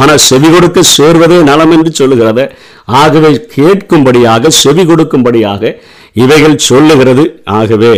ஆனால் 0.00 0.24
செவி 0.28 0.48
கொடுக்க 0.50 0.80
சேர்வதே 0.96 1.38
நலம் 1.50 1.72
என்று 1.76 1.90
சொல்லுகிறத 2.00 2.40
ஆகவே 3.00 3.30
கேட்கும்படியாக 3.56 4.50
செவி 4.62 4.84
கொடுக்கும்படியாக 4.90 5.72
இவைகள் 6.24 6.56
சொல்லுகிறது. 6.70 7.24
ஆகவே 7.58 7.94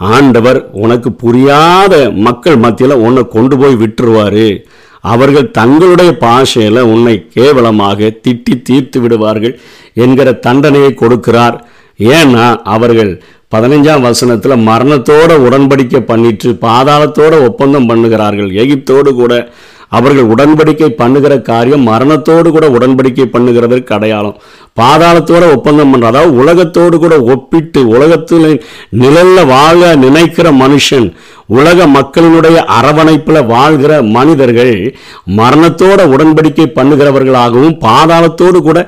ஆண்டவர் 0.00 0.58
உனக்கு 0.84 1.10
புரியாத 1.22 1.94
மக்கள் 2.26 2.58
மத்தியில் 2.64 3.02
உன்னை 3.06 3.22
கொண்டு 3.36 3.54
போய் 3.60 3.80
விட்டுருவாரு. 3.82 4.48
அவர்கள் 5.12 5.52
தங்களுடைய 5.58 6.10
பாஷையில் 6.24 6.88
உன்னை 6.92 7.14
கேவலமாக 7.36 8.08
திட்டி 8.24 8.54
தீர்த்து 8.68 8.98
விடுவார்கள் 9.02 9.54
என்கிற 10.04 10.28
தண்டனையை 10.46 10.90
கொடுக்கிறார். 11.02 11.56
ஏன்னா 12.00 12.46
அவர்கள் 12.74 13.12
பதினைஞ்சாம் 13.54 14.04
வசனத்தில் 14.08 14.64
மரணத்தோட 14.68 15.32
உடன்படிக்கை 15.46 16.00
பண்ணிட்டு 16.10 16.48
பாதாளத்தோட 16.66 17.34
ஒப்பந்தம் 17.48 17.88
பண்ணுகிறார்கள். 17.90 18.50
எகிப்தோடு 18.62 19.10
கூட 19.20 19.32
அவர்கள் 19.88 20.30
உடன்படிக்கை 20.34 20.90
பண்ணுகிற 21.00 21.34
காரியம் 21.50 21.86
மரணத்தோடு 21.90 22.48
கூட 22.52 22.66
உடன்படிக்கை 22.76 23.26
பண்ணுகிறதற்கு 23.34 23.92
அடையாளம். 23.96 24.36
பாதாளத்தோட 24.80 25.44
ஒப்பந்தம் 25.56 25.90
பண்ற 25.90 26.06
அதாவது 26.10 26.32
உலகத்தோடு 26.42 26.96
கூட 26.98 27.14
ஒப்பிட்டு 27.34 27.80
உலகத்தில் 27.88 28.50
நிழல்ல 29.02 29.46
வாழ 29.46 29.94
நினைக்கிற 30.04 30.46
மனுஷன் 30.62 31.08
உலக 31.58 31.86
மக்களினுடைய 31.86 32.56
அரவணைப்பில் 32.76 33.46
வாழ்கிற 33.46 34.02
மனிதர்கள் 34.16 34.72
மரணத்தோட 35.38 36.00
உடன்படிக்கை 36.14 36.66
பண்ணுகிறவர்களாகவும் 36.78 37.76
பாதாளத்தோடு 37.84 38.60
கூட 38.62 38.78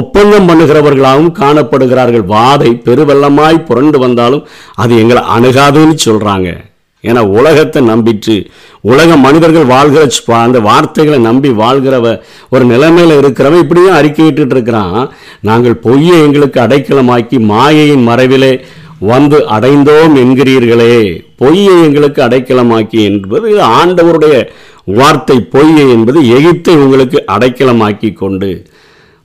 ஒப்பந்தம் 0.00 0.48
பண்ணுகிறவர்களாகவும் 0.50 1.34
காணப்படுகிறார்கள். 1.40 2.24
வாதை 2.34 2.70
பெருவெள்ளமாய் 2.86 3.66
புரண்டு 3.70 3.98
வந்தாலும் 3.98 4.46
அது 4.74 5.00
எங்களை 5.02 5.22
அணுகாதுன்னு 5.36 5.96
சொல்றாங்க. 6.06 6.50
ஏன்னா 7.04 7.22
உலகத்தை 7.38 7.80
நம்பிட்டு 7.88 8.36
உலக 8.80 9.16
மனிதர்கள் 9.16 9.64
வாழ்கிற 9.64 10.02
அந்த 10.44 10.60
வார்த்தைகளை 10.60 11.18
நம்பி 11.18 11.50
வாழ்கிறவ 11.62 12.06
ஒரு 12.50 12.64
நிலைமையில் 12.64 13.18
இருக்கிறவன் 13.18 13.62
இப்படியும் 13.64 13.96
அறிக்கையிட்டு 13.96 14.52
இருக்கிறான். 14.54 15.12
நாங்கள் 15.40 15.82
பொய்யை 15.86 16.18
எங்களுக்கு 16.20 16.60
அடைக்கலமாக்கி 16.60 17.38
மாயையின் 17.52 18.08
மறைவிலே 18.08 18.52
வந்து 18.98 19.38
அடைந்தோம் 19.56 20.14
என்கிறீர்களே. 20.22 20.96
பொய்யை 21.36 21.76
எங்களுக்கு 21.84 22.22
அடைக்கலமாக்கி 22.22 23.00
என்பது 23.10 23.48
ஆண்டவருடைய 23.78 24.36
வார்த்தை. 24.84 25.36
பொய்யை 25.54 25.86
என்பது 25.90 26.20
எகிப்தை 26.36 26.74
உங்களுக்கு 26.84 27.24
அடைக்கலமாக்கி 27.26 28.12
கொண்டு. 28.12 28.50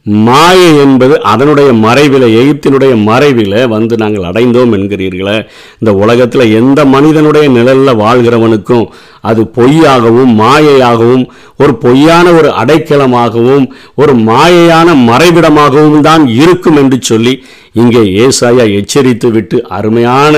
மாயை 0.06 0.78
என்பது 0.78 1.22
அதனுடைய 1.22 1.74
மறைவில் 1.74 2.26
எகிப்தினுடைய 2.40 2.94
மறைவில 3.06 3.68
வந்து 3.68 3.98
நாங்கள் 3.98 4.24
அடைந்தோம் 4.24 4.72
என்கிறீர்களே. 4.74 5.36
இந்த 5.80 5.94
உலகத்தில் 5.94 6.54
எந்த 6.54 6.86
மனிதனுடைய 6.86 7.50
நிழலில் 7.50 8.00
வாழ்கிறவனுக்கும் 8.00 8.86
அது 9.22 9.44
பொய்யாகவும் 9.56 10.34
மாயையாகவும் 10.42 11.26
ஒரு 11.58 11.76
பொய்யான 11.76 12.32
ஒரு 12.32 12.50
அடைக்கலமாகவும் 12.50 13.66
ஒரு 13.96 14.14
மாயையான 14.14 14.96
மறைவிடமாகவும் 15.06 16.02
தான் 16.02 16.28
இருக்கும் 16.28 16.76
என்று 16.76 17.00
சொல்லி 17.02 17.44
இங்கே 17.74 18.04
ஏசாயா 18.26 18.66
எச்சரித்து 18.72 19.32
விட்டு 19.32 19.58
அருமையான 19.68 20.36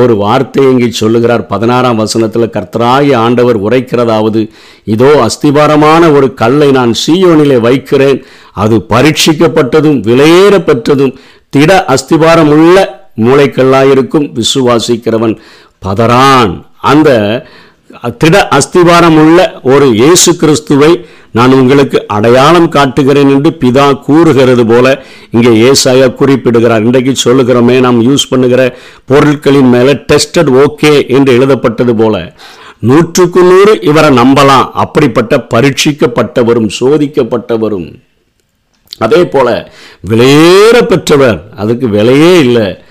ஒரு 0.00 0.14
வார்த்தை 0.22 0.62
இங்கே 0.70 0.88
சொல்லுகிறார். 1.00 1.42
பதினாறாம் 1.52 2.00
வசனத்தில் 2.02 2.52
கர்த்தராய 2.54 3.16
ஆண்டவர் 3.24 3.58
உரைக்கிறதாவது 3.66 4.42
இதோ 4.94 5.10
அஸ்திபாரமான 5.26 6.02
ஒரு 6.16 6.28
கல்லை 6.42 6.68
நான் 6.78 6.92
சீயோனிலே 7.02 7.58
வைக்கிறேன். 7.66 8.20
அது 8.62 8.76
பரீட்சிக்கப்பட்டதும் 8.94 9.98
விலையேற 10.08 10.54
பெற்றதும் 10.68 11.14
திட 11.56 11.72
அஸ்திபாரம் 11.94 12.52
உள்ள 12.56 12.76
மூளைக்கல்லாயிருக்கும். 13.24 14.28
விசுவாசிக்கிறவன் 14.38 15.34
பதறான். 15.86 16.52
அந்த 16.92 17.10
திட 18.00 18.36
அஸ்திவாரம் 18.56 19.16
உள்ள 19.22 19.38
ஒரு 19.62 19.86
இயேசு 19.94 20.36
கிறிஸ்துவை 20.36 21.04
நான் 21.38 21.52
உங்களுக்கு 21.52 22.06
அடையாளம் 22.06 22.68
காட்டுகிறேன் 22.68 23.30
என்று 23.34 23.50
பிதா 23.62 24.00
கூறுகிறது 24.06 24.66
போல 24.66 25.04
இங்கே 25.30 25.52
ஏசாயா 25.68 26.14
குறிப்பிடுகிறார். 26.14 26.84
இன்றைக்கு 26.84 27.12
சொல்லுகிறோமே 27.24 27.80
நாம் 27.80 28.00
யூஸ் 28.08 28.28
பண்ணுகிற 28.30 28.62
பொருட்களின் 29.04 29.70
மேலே 29.74 29.92
டெஸ்டட் 29.92 30.50
ஓகே 30.64 31.08
என்று 31.08 31.32
எழுதப்பட்டது 31.38 31.94
போல 31.96 32.34
நூற்றுக்கு 32.90 33.42
நூறு 33.42 33.80
இவரை 33.80 34.10
நம்பலாம். 34.20 34.70
அப்படிப்பட்ட 34.84 35.36
பரீட்சிக்கப்பட்டவரும் 35.54 36.70
சோதிக்கப்பட்டவரும். 36.80 37.88
அதே 38.98 39.24
போல 39.24 39.48
விலையேற 40.10 40.86
பெற்றவர் 40.86 41.38
அதுக்கு 41.56 41.88
விலையே 41.88 42.38
இல்லை. 42.46 42.81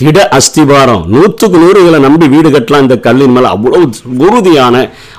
திட 0.00 0.18
அஸ்திபாரம். 0.38 1.04
நூற்றுக்கு 1.14 1.58
நூறு 1.58 1.78
இதில் 1.84 2.04
நம்பி 2.06 2.26
வீடு 2.34 2.48
கட்டலாம் 2.50 2.84
இந்த 2.86 2.96
கல்லின் 3.06 3.34
மேலே. 3.36 3.48
அவ்வளவு 3.54 3.86
உறுதியான 4.26 4.74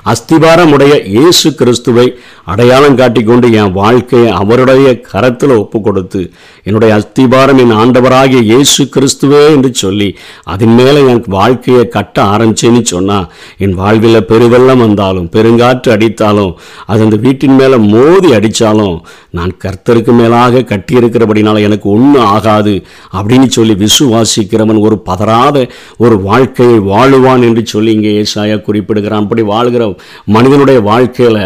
அஸ்திபாரம் 0.10 0.72
உடைய 0.72 0.94
இயேசு 1.14 1.48
கிறிஸ்துவை 1.56 2.06
அடையாளம் 2.44 2.96
காட்டிக்கொண்டு 2.96 3.48
என் 3.52 3.74
வாழ்க்கையை 3.74 4.30
அவருடைய 4.34 5.00
கரத்தில் 5.02 5.54
ஒப்பு 5.56 5.82
கொடுத்து 5.82 6.22
என்னுடைய 6.64 6.92
அஸ்திபாரம் 6.96 7.60
என் 7.64 7.74
ஆண்டவராகிய 7.76 8.42
இயேசு 8.42 8.84
கிறிஸ்துவே 8.96 9.42
என்று 9.50 9.70
சொல்லி 9.74 10.08
அதன் 10.44 10.74
மேலே 10.76 11.02
என் 11.06 11.22
வாழ்க்கையை 11.28 11.88
கட்ட 11.88 12.18
ஆரம்பிச்சேன்னு 12.24 12.82
சொன்னால் 12.86 13.28
என் 13.58 13.74
வாழ்வில் 13.74 14.20
பெருவெள்ளம் 14.24 14.78
வந்தாலும் 14.78 15.30
பெருங்காற்று 15.30 15.92
அடித்தாலும் 15.92 16.54
அது 16.86 17.04
அந்த 17.04 17.16
வீட்டின் 17.18 17.56
மேலே 17.56 17.78
மோதி 17.88 18.32
அடித்தாலும் 18.34 18.98
நான் 19.30 19.54
கர்த்தருக்கு 19.64 20.14
மேலாக 20.14 20.64
கட்டியிருக்கிறபடினால 20.72 21.62
எனக்கு 21.62 21.90
ஒன்றும் 21.90 22.28
ஆகாது 22.28 22.76
அப்படின்னு 23.14 23.48
சொல்லி 23.50 23.76
விசுவாசிக்கிறவன் 23.76 24.82
ஒரு 24.82 25.04
பதறாத 25.06 25.58
ஒரு 25.98 26.18
வாழ்க்கையை 26.22 26.80
வாழுவான் 26.90 27.46
என்று 27.50 27.66
சொல்லி 27.66 27.94
இங்கே 27.94 28.24
ஏசாயா 28.24 28.58
குறிப்பிடுகிறான். 28.62 29.24
அப்படி 29.24 29.44
வாழ்கிற 29.50 29.84
மனிதனுடைய 30.26 30.80
வாழ்க்கையில 30.82 31.38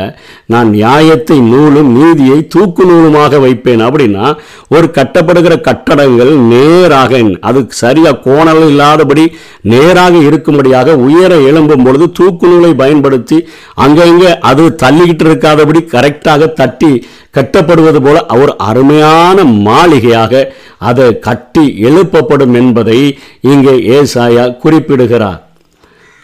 நான் 0.45 0.69
நியாயத்தை 0.69 1.37
நூலும் 1.51 1.89
நீதியை 1.97 2.39
தூக்கு 2.47 2.85
நூலுமாக 2.85 3.39
வைப்பேன் 3.39 3.83
அப்படின்னா 3.87 4.25
ஒரு 4.67 4.91
கட்டப்படுகிற 4.97 5.61
கட்டடங்கள் 5.61 6.33
நேராக 6.51 7.21
அது 7.41 7.65
சரியா 7.69 8.11
கோணல் 8.23 8.63
இல்லாதபடி 8.69 9.25
நேராக 9.61 10.15
இருக்கும்படியாக 10.29 10.95
உயர 11.07 11.33
எழும்பும் 11.49 11.83
பொழுது 11.83 12.11
தூக்கு 12.11 12.47
நூலை 12.47 12.71
பயன்படுத்தி 12.73 13.37
அங்கங்கே 13.75 14.39
அது 14.39 14.63
தள்ளிக்கிட்டு 14.83 15.25
இருக்காதபடி 15.25 15.81
கரெக்டாக 15.95 16.53
தட்டி 16.53 16.93
கட்டப்படுவது 17.31 17.99
போல 18.01 18.17
ஒரு 18.35 18.53
அருமையான 18.57 19.43
மாளிகையாக 19.43 20.43
அதை 20.77 21.19
கட்டி 21.19 21.65
எழுப்பப்படும் 21.89 22.53
என்பதை 22.53 22.99
இங்கே 23.41 23.73
ஏசாயா 23.97 24.57
குறிப்பிடுகிறார். 24.57 25.42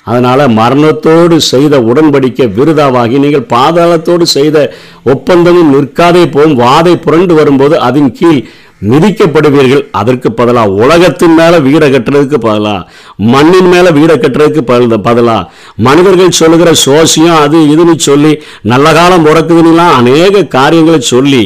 அதனால 0.08 0.42
மரணத்தோடு 0.54 1.36
செய்த 1.48 1.76
உடன்படிக்கை 1.90 2.48
விருதாவாகி 2.54 3.18
நீங்கள் 3.18 3.50
பாதாளத்தோடு 3.50 4.26
செய்த 4.30 4.58
ஒப்பந்தமும் 5.06 5.72
நிற்காதே 5.72 6.24
போகும் 6.28 6.60
வாதை 6.60 6.94
புரண்டு 7.00 7.34
வரும்போது 7.34 7.76
அதன் 7.80 8.12
கீழ் 8.12 8.42
மிதிக்கப்படுவீர்கள். 8.82 9.84
அதற்கு 9.92 10.30
பதிலா 10.30 10.64
உலகத்தின் 10.84 11.34
மேலே 11.34 11.58
வீடை 11.58 11.88
கட்டுறதுக்கு 11.90 12.38
பதிலா 12.48 12.76
மண்ணின் 13.32 13.70
மேலே 13.70 13.90
வீடை 13.90 14.16
கட்டுறதுக்கு 14.18 14.64
பதிலாக 15.00 15.50
மனிதர்கள் 15.76 16.38
சொல்லுகிற 16.40 16.72
சோசியம் 16.86 17.40
அது 17.40 17.58
இதுன்னு 17.74 17.96
சொல்லி 18.00 18.34
நல்ல 18.64 18.94
காலம் 18.94 19.26
பிறக்குதுன்னுலாம் 19.26 19.96
அநேக 19.96 20.44
காரியங்களை 20.50 21.00
சொல்லி 21.00 21.44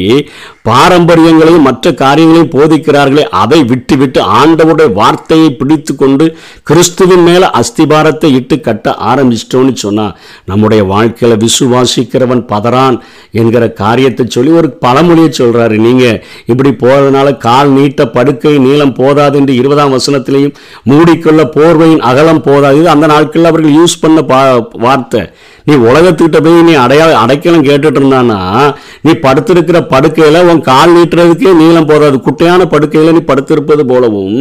பாரம்பரியங்களையும் 0.62 1.62
மற்ற 1.62 1.92
காரியங்களையும் 1.94 2.52
போதிக்கிறார்களே 2.54 3.24
அதை 3.32 3.64
விட்டு 3.64 3.96
விட்டு 3.96 4.20
ஆண்டவருடைய 4.20 4.92
வார்த்தையை 4.92 5.48
பிடித்து 5.52 5.96
கொண்டு 5.96 6.26
கிறிஸ்துவின் 6.62 7.22
மேலே 7.22 7.46
அஸ்திபாரத்தை 7.60 8.30
இட்டு 8.32 8.60
கட்ட 8.60 8.96
ஆரம்பிச்சிட்டோம்னு 9.04 9.72
சொன்னா 9.76 10.06
நம்முடைய 10.44 10.84
வாழ்க்கையில 10.84 11.36
விசுவாசிக்கிறவன் 11.36 12.42
பதறான் 12.52 12.96
என்கிற 13.30 13.68
காரியத்தை 13.72 14.26
சொல்லி 14.28 14.52
ஒரு 14.52 14.70
பழமொழியை 14.80 15.30
சொல்கிறாரு 15.38 15.76
நீங்கள் 15.78 16.22
இப்படி 16.46 16.72
போறதுனால 17.24 17.36
கால் 17.36 17.70
நீட்ட 17.70 18.06
படுக்கை 18.06 18.58
நீளம் 18.58 18.92
போதாது 18.92 19.38
என்று 19.38 19.54
இருபதாம் 19.54 19.92
வசனத்திலையும் 19.92 20.54
மூடிக்கொள்ள 20.90 21.44
போர்வையின் 21.44 21.98
அகலம் 21.98 22.42
போதாது. 22.42 22.78
இது 22.78 22.88
அந்த 22.88 23.06
நாட்களில் 23.06 23.46
அவர்கள் 23.46 23.72
யூஸ் 23.72 24.00
பண்ண 24.00 24.20
பா- 24.20 24.68
வார்த்தை. 24.72 25.30
நீ 25.66 25.74
உலகத்துக்கிட்ட 25.84 26.38
போய் 26.40 26.64
நீ 26.66 26.72
அடையா 26.80 27.04
அடைக்கலம் 27.20 27.64
கேட்டுட்டு 27.64 28.00
இருந்தானா 28.00 28.38
நீ 29.04 29.12
படுத்திருக்கிற 29.22 29.78
படுக்கையில் 29.92 30.48
உன் 30.48 30.60
கால் 30.66 30.92
நீட்டுறதுக்கே 30.96 31.52
நீளம் 31.60 31.88
போதாது 31.90 32.16
குட்டையான 32.20 32.66
படுக்கையில் 32.66 33.14
நீ 33.14 33.22
படுத்திருப்பது 33.24 33.84
போலவும் 33.90 34.36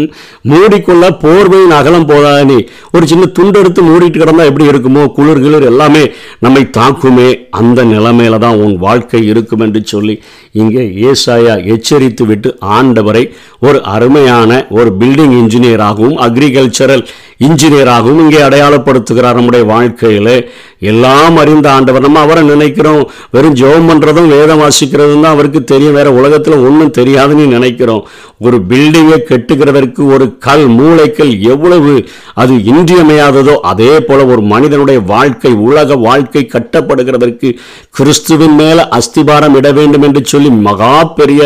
மூடிக்கொள்ள 0.45 0.91
போர்வையின் 1.23 1.75
அகலம் 1.77 2.07
போதாது 2.07 2.21
நீ? 2.45 2.57
ஒரு 2.93 3.05
சின்ன 3.07 3.29
துண்டு 3.33 3.59
எடுத்து 3.59 3.81
மூடிட்டு 3.83 4.17
கிடந்தா 4.17 4.45
எப்படி 4.45 4.69
இருக்குமோ? 4.69 5.05
குளிர் 5.13 5.41
கிளிர் 5.41 5.69
எல்லாமே 5.69 6.03
நம்மை 6.39 6.63
தாக்குமே. 6.71 7.29
அந்த 7.59 7.79
நிலைமையில 7.85 8.39
தான் 8.39 8.59
உன் 8.59 8.75
வாழ்க்கை 8.79 9.21
இருக்கும் 9.25 9.63
என்று 9.65 9.81
சொல்லி 9.85 10.15
இங்கே 10.55 10.83
ஏசாயா 11.07 11.55
எச்சரித்து 11.73 12.23
விட்டு 12.25 12.49
ஆண்டவரை 12.73 13.23
ஒரு 13.61 13.79
அருமையான 13.93 14.49
ஒரு 14.71 14.89
பில்டிங் 14.99 15.35
இன்ஜினியராகவும் 15.39 16.19
அக்ரிகல்ச்சரல் 16.25 17.05
இன்ஜினியராகவும் 17.47 18.19
இங்கே 18.19 18.37
அடையாளப்படுத்துகிறார் 18.37 19.33
நம்முடைய 19.33 19.65
வாழ்க்கையில். 19.65 20.51
எல்லாம் 20.79 21.37
அறிந்த 21.37 21.71
ஆண்டவர். 21.71 22.01
நம்ம 22.01 22.19
அவரை 22.19 22.43
நினைக்கிறோம். 22.43 23.11
வெறும் 23.31 23.55
ஜெபம் 23.55 23.89
பண்றதும் 23.89 24.27
வேதம் 24.27 24.61
வாசிக்கிறதும் 24.61 25.21
தான் 25.21 25.33
அவருக்கு 25.33 25.63
தெரியும். 25.63 25.93
வேற 25.93 26.09
உலகத்துல 26.09 26.51
ஒன்றும் 26.51 26.91
தெரியாதுன்னு 26.97 27.47
நினைக்கிறோம். 27.47 28.07
ஒரு 28.45 28.57
பில்டிங்கை 28.69 29.17
கெட்டுகிறதற்கு 29.29 30.01
ஒரு 30.15 30.25
கல் 30.45 30.65
மூளைக்கல் 30.77 31.33
எவ்வளவு 31.53 31.93
அது 32.41 32.53
இன்றியமையாததோ 32.71 33.55
அதே 33.71 33.91
போல 34.07 34.19
ஒரு 34.33 34.41
மனிதனுடைய 34.53 34.99
வாழ்க்கை 35.13 35.51
உலக 35.67 35.97
வாழ்க்கை 36.07 36.43
கட்டப்படுகிறதற்கு 36.53 37.49
கிறிஸ்துவின் 37.97 38.55
மேல 38.61 38.87
அஸ்திபாரம் 38.97 39.55
இட 39.59 39.71
வேண்டும் 39.79 40.05
என்று 40.07 40.23
சொல்லி 40.33 40.51
மகா 40.67 40.93
பெரிய 41.19 41.41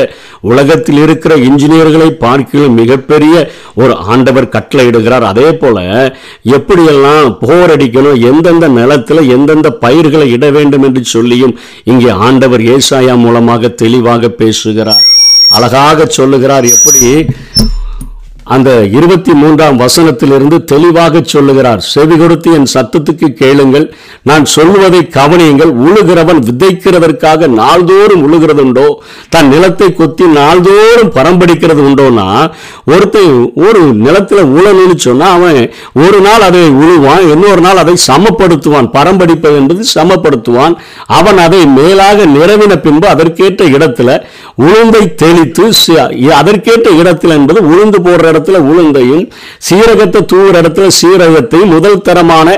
உலகத்தில் 0.52 1.02
இருக்கிற 1.06 1.34
இன்ஜினியர்களை 1.48 2.10
பார்க்கிலும் 2.26 2.78
மிகப்பெரிய 2.82 3.36
ஒரு 3.82 3.94
ஆண்டவர் 4.14 4.54
கட்டளையிடுகிறார். 4.56 5.26
அதே 5.32 5.50
போல 5.62 5.78
எப்படியெல்லாம் 6.58 7.30
போரடிக்கணும் 7.44 8.22
எந்தெந்த 8.32 8.68
நிலத்தில் 8.80 9.30
எந்தெந்த 9.36 9.70
பயிர்களை 9.86 10.30
இட 10.38 10.46
வேண்டும் 10.58 10.88
என்று 10.90 11.04
சொல்லியும் 11.16 11.54
இங்கே 11.92 12.12
ஆண்டவர் 12.28 12.66
ஏசாயா 12.76 13.16
மூலமாக 13.26 13.74
தெளிவாக 13.84 14.30
பேசுகிறார். 14.42 15.06
அழகாக 15.56 16.06
சொல்லுகிறார் 16.16 16.66
எப்படி 16.76 16.87
இப்படி 16.88 17.08
அந்த 18.56 18.70
இருபத்தி 18.98 19.34
மூன்றாம் 19.42 19.80
வசனத்திலிருந்து 19.80 20.58
தெளிவாக 20.72 21.22
சொல்லுகிறார். 21.34 21.82
செவி 21.94 22.16
கொடுத்து 22.18 22.50
என் 22.58 22.70
சத்தத்துக்கு 22.74 23.28
கேளுங்கள். 23.42 23.86
நான் 24.30 24.46
சொல்வதை 24.56 25.02
கவனியுங்கள். 25.18 25.72
உழுகிறவன் 25.86 26.42
விதைக்கிறதற்காக 26.50 27.50
நாள்தோறும் 27.62 28.24
உழுகிறது 28.28 28.64
உண்டோ 28.68 28.88
தன் 29.34 29.52
நிலத்தை 29.54 29.90
கொத்தி 29.94 30.26
நாள்தோறும் 30.40 31.12
பரம்படிக்கிறது 31.18 31.82
உண்டோன்னா 31.90 32.28
ஒருத்தன் 32.94 33.36
ஒரு 33.68 33.82
நிலத்தில் 34.06 34.52
உழணும்னு 34.58 34.98
சொன்னால் 35.08 35.36
அவன் 35.38 35.60
ஒரு 36.06 36.20
நாள் 36.28 36.46
அதை 36.50 36.64
உழுவான் 36.84 37.26
இன்னொரு 37.34 37.62
நாள் 37.68 37.82
அதை 37.84 37.96
சமப்படுத்துவான். 38.08 38.90
பரம்படிப்பது 38.98 39.56
என்பது 39.62 39.84
சமப்படுத்துவான். 39.98 40.76
அவன் 41.20 41.42
அதை 41.48 41.62
மேலாக 41.80 42.26
நிறவின 42.38 42.76
பின்பு 42.88 43.08
அதற்கேற்ற 43.16 43.66
இடத்துல 43.78 44.20
உளுந்தை 44.66 45.04
தெளித்து 45.24 45.66
அதற்கேற்ற 46.42 46.90
இடத்தில் 47.02 47.36
என்பது 47.40 47.60
உளுந்து 47.72 48.00
போடுற 48.06 48.26
இடத்துல 48.38 48.58
உளுந்தையும் 48.72 49.26
சீரகத்தை 49.70 50.22
தூவுற 50.34 50.56
இடத்துல 50.62 50.88
சீரகத்தையும் 51.02 51.74
முதல் 51.76 52.02
தரமான 52.02 52.50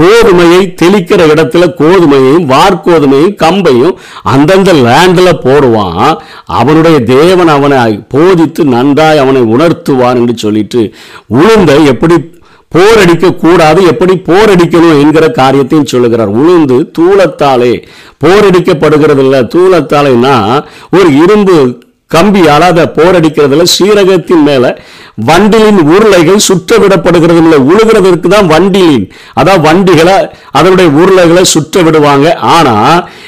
கோதுமையை 0.00 0.60
தெளிக்கிற 0.82 1.22
இடத்துல 1.32 1.64
கோதுமையையும் 1.78 2.46
வார்கோதுமையும் 2.52 3.34
கம்பையும் 3.42 3.96
அந்தந்த 4.22 4.72
லேண்ட்ல 4.72 5.30
போடுவான். 5.44 6.18
அவனுடைய 6.44 7.00
தேவன் 7.00 7.48
அவனை 7.48 7.80
போதித்து 8.08 8.64
நன்றாய் 8.64 9.18
அவனை 9.18 9.42
உணர்த்துவான் 9.42 10.14
என்று 10.14 10.36
சொல்லிட்டு 10.36 10.82
உளுந்தை 11.34 11.84
எப்படி 11.84 12.16
போரடிக்க 12.72 13.36
கூடாது 13.36 13.86
எப்படி 13.86 14.14
போரடிக்கணும் 14.14 15.00
என்கிற 15.00 15.28
காரியத்தையும் 15.28 15.86
சொல்லுகிறார். 15.86 16.28
உளுந்து 16.28 16.78
தூளத்தாலே 16.98 17.74
போரடிக்கப்படுகிறது 18.24 19.18
இல்ல 19.18 19.42
தூளத்தாலேனா 19.42 20.64
ஒரு 20.90 21.08
இரும்பு 21.22 21.56
கம்பியால் 22.12 22.66
அதை 22.66 22.84
போரடிக்கிறதுல 22.96 23.64
சீரகத்தின் 23.74 24.44
மேல 24.44 24.64
வண்டிலின் 25.22 25.80
உருளைகள் 25.88 26.44
சுற்ற 26.46 26.78
விடப்படுகிறது 26.78 27.40
இல்லை 27.42 27.58
உழுகிறதற்கு 27.66 28.28
தான் 28.28 28.48
வண்டிலின். 28.52 29.04
அதான் 29.40 29.64
வண்டிகளை 29.66 30.14
அதனுடைய 30.52 30.88
உருளைகளை 31.00 31.42
சுற்ற 31.52 31.82
விடுவாங்க 31.82 32.26
ஆனா 32.52 32.74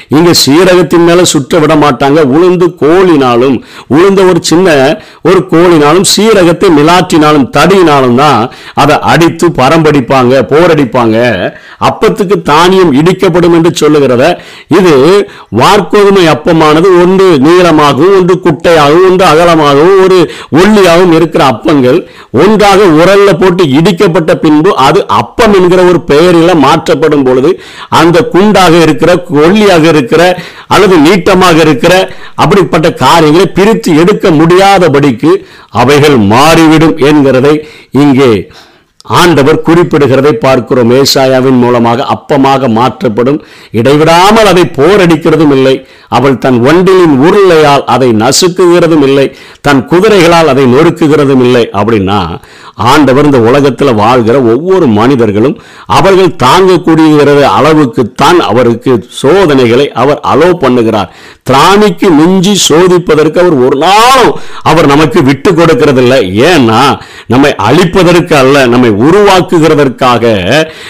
இங்க 0.09 0.31
சீரகத்தின் 0.41 1.05
மேல 1.07 1.21
சுற்ற 1.25 1.59
விட 1.59 1.73
மாட்டாங்க 1.75 2.19
உளுந்து 2.35 2.67
கோலினாலும் 2.81 3.55
உளுந்த 3.95 4.21
ஒரு 4.29 4.39
சின்ன 4.43 4.67
ஒரு 5.29 5.39
கோலினாலும் 5.51 6.07
சீரகத்தை 6.11 6.69
மிலாற்றினாலும் 6.77 7.47
தடியினாலும் 7.55 8.17
தான் 8.21 8.41
அதை 8.75 8.97
அடித்து 9.11 9.47
பரம்படிப்பாங்க 9.59 10.43
போரடிப்பாங்க 10.51 11.17
அப்பத்துக்கு 11.87 12.37
தானியம் 12.49 12.93
இடிக்கப்படும் 12.99 13.55
என்று 13.57 13.71
சொல்லுகிறத 13.81 14.25
இது 14.77 14.93
வார்கோதுமை 15.59 16.25
அப்பமானது 16.33 16.89
ஒன்று 17.01 17.29
நீளமாகவும் 17.45 18.17
ஒன்று 18.19 18.37
குட்டை 18.45 18.74
குட்டையாகவும் 18.75 19.07
ஒன்று 19.09 19.25
அகலமாகவும் 19.31 19.99
ஒரு 20.05 20.17
ஒல்லியாகவும் 20.59 21.13
இருக்கிற 21.17 21.41
அப்பங்கள் 21.51 21.99
ஒன்றாக 22.43 22.87
உரல்ல 22.99 23.29
போட்டு 23.41 23.63
இடிக்கப்பட்ட 23.77 24.31
பின்பு 24.43 24.69
அது 24.85 24.99
அப்பம் 25.19 25.55
என்கிற 25.59 25.81
ஒரு 25.91 25.99
பெயரில் 26.11 26.61
மாற்றப்படும் 26.65 27.25
பொழுது 27.27 27.51
அந்த 28.01 28.17
குண்டாக 28.33 28.81
இருக்கிற 28.85 29.13
ஒல்லியாக 29.43 29.85
இருக்கிற 29.93 30.21
அல்லது 30.75 30.97
நீட்டமாக 31.07 31.57
இருக்கிற 31.65 31.93
அப்படிப்பட்ட 32.43 32.87
காரியங்களை 33.05 33.47
பிரித்து 33.57 33.91
எடுக்க 34.03 34.29
முடியாதபடிக்கு 34.41 35.33
அவைகள் 35.81 36.17
மாறிவிடும் 36.33 36.95
என்கிறதை 37.09 37.55
இங்கே 38.03 38.31
ஆண்டவர் 39.21 39.57
குறிப்பிடுகிறதை 39.65 40.31
பார்க்கிறோம். 40.43 40.91
ஏசாயாவின் 40.99 41.59
மூலமாக 41.63 42.05
அப்பமாக 42.13 42.69
மாற்றப்படும். 42.77 43.37
இடைவிடாமல் 43.79 44.49
அதை 44.51 44.63
போரடிக்கிறதும் 44.77 45.53
இல்லை. 45.57 45.73
அவள் 46.09 46.37
தன் 46.37 46.65
ஒன்றிலின் 46.65 47.19
உருளையால் 47.19 47.83
அதை 47.85 48.09
நசுக்குகிறதும் 48.09 49.03
இல்லை 49.03 49.35
தன் 49.61 49.87
குதிரைகளால் 49.87 50.47
அதை 50.47 50.63
நொறுக்குகிறதும் 50.63 51.41
இல்லை. 51.41 51.69
அப்படின்னா 51.73 52.39
ஆண்டவர் 52.75 53.25
இந்த 53.25 53.39
உலகத்தில் 53.39 53.93
வாழ்கிற 53.93 54.41
ஒவ்வொரு 54.41 54.87
மனிதர்களும் 54.87 55.61
அவர்கள் 55.85 56.35
தாங்கக்கூடிய 56.43 57.47
அளவுக்குத்தான் 57.59 58.37
அவருக்கு 58.37 59.05
சோதனைகளை 59.09 59.91
அவர் 59.91 60.21
அலோ 60.33 60.51
பண்ணுகிறார். 60.61 61.09
திராணிக்கு 61.49 62.09
மிஞ்சி 62.09 62.73
சோதிப்பதற்கு 62.73 63.39
அவர் 63.39 63.53
ஒரு 63.53 63.77
நாளும் 63.77 64.39
அவர் 64.61 64.85
நமக்கு 64.85 65.23
விட்டு 65.23 65.51
கொடுக்கறதில்லை. 65.51 66.45
ஏன்னா 66.49 66.99
நம்மை 67.27 67.55
அழிப்பதற்கு 67.57 68.33
அல்ல 68.33 68.67
நம்மை 68.67 68.89
உருவாக்குகிறதற்காக 68.89 70.45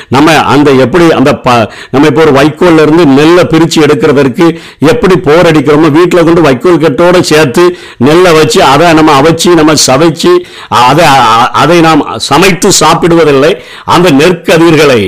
நம்ம 0.10 0.32
அந்த 0.38 0.72
எப்படி 0.72 1.12
அந்த 1.12 1.34
ப- 1.34 1.72
நம்ம 1.92 2.08
இப்போ 2.08 2.22
ஒரு 2.22 2.32
வைக்கோல்ல 2.32 2.82
இருந்து 2.82 3.06
நெல்லை 3.06 3.44
பிரித்து 3.44 3.82
எடுக்கிறதற்கு 3.82 4.56
எப்படி 4.80 5.05
போர் 5.26 5.48
அடிக்கிறோமோ 5.50 5.90
வீட்டில் 5.98 6.26
கொண்டு 6.28 6.42
வைக்கோல் 6.42 6.82
கட்டோட 6.84 7.20
சேர்த்து 7.20 7.64
நெல்லை 7.98 8.32
வச்சு 8.34 8.64
அதை 8.64 8.94
நம்ம 8.94 9.14
அவச்சு 9.22 9.50
நம்ம 9.56 9.74
சவைச்சு 9.88 10.32
அதை 10.90 11.06
அதை 11.62 11.80
நாம் 11.82 12.20
சமைத்து 12.30 12.70
சாப்பிடுவதில்லை. 12.80 13.52
அந்த 13.86 14.12
நெற்கதிர்களை 14.12 15.00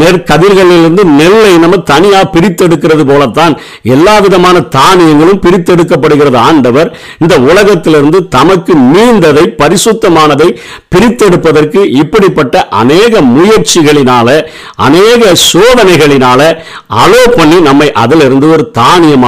நெற்கதிர்களிலிருந்து 0.00 1.04
நெல்லை 1.04 1.58
நம்ம 1.58 1.76
தனியா 1.76 2.20
பிரித்தெடுக்கிறது 2.34 3.04
போலத்தான் 3.10 3.54
எல்லா 3.82 4.18
விதமான 4.18 4.56
தானியங்களும் 4.60 5.42
பிரித்தெடுக்கப்படுகிறது. 5.46 6.36
ஆண்டவர் 6.36 6.96
இந்த 7.18 7.38
உலகத்திலிருந்து 7.38 8.28
தமக்கு 8.28 8.74
மீந்ததை 8.94 9.44
பரிசுத்தமானதை 9.62 10.48
பிரித்தெடுப்பதற்கு 10.94 11.80
இப்படிப்பட்ட 12.02 12.68
அநேக 12.68 13.20
முயற்சிகளினால 13.36 14.28
அநேக 14.76 15.32
சோதனைகளினால 15.50 16.40
அலோ 17.02 17.22
பண்ணி 17.36 17.60
நம்மை 17.60 17.92
அதிலிருந்து 17.92 18.50
ஒரு 18.50 18.70
தானியமாக 18.78 19.27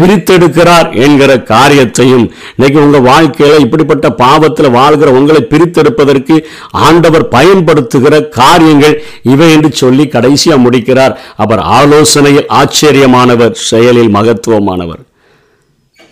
பிரித்தெடுக்கிறார் 0.00 0.88
என்கிற 0.96 1.40
காரியத்தையும். 1.42 2.32
இன்னைக்கு 2.56 2.84
உங்க 2.84 2.98
வாழ்க்கையில 2.98 3.60
இப்படிப்பட்ட 3.60 4.10
பாவத்தில் 4.10 4.70
வாழ்கிற 4.70 5.10
உங்களை 5.10 5.46
பிரித்தெடுப்பதற்கு 5.50 6.44
ஆண்டவர் 6.70 7.28
பயன்படுத்துகிற 7.28 8.20
காரியங்கள் 8.40 9.02
இவை 9.22 9.52
என்று 9.52 9.72
சொல்லி 9.72 10.04
கடைசியா 10.04 10.56
முடிக்கிறார். 10.56 11.20
அவர் 11.36 11.58
ஆலோசனையில் 11.58 12.50
ஆச்சரியமானவர் 12.52 13.50
செயலில் 13.50 14.14
மகத்துவமானவர். 14.14 15.02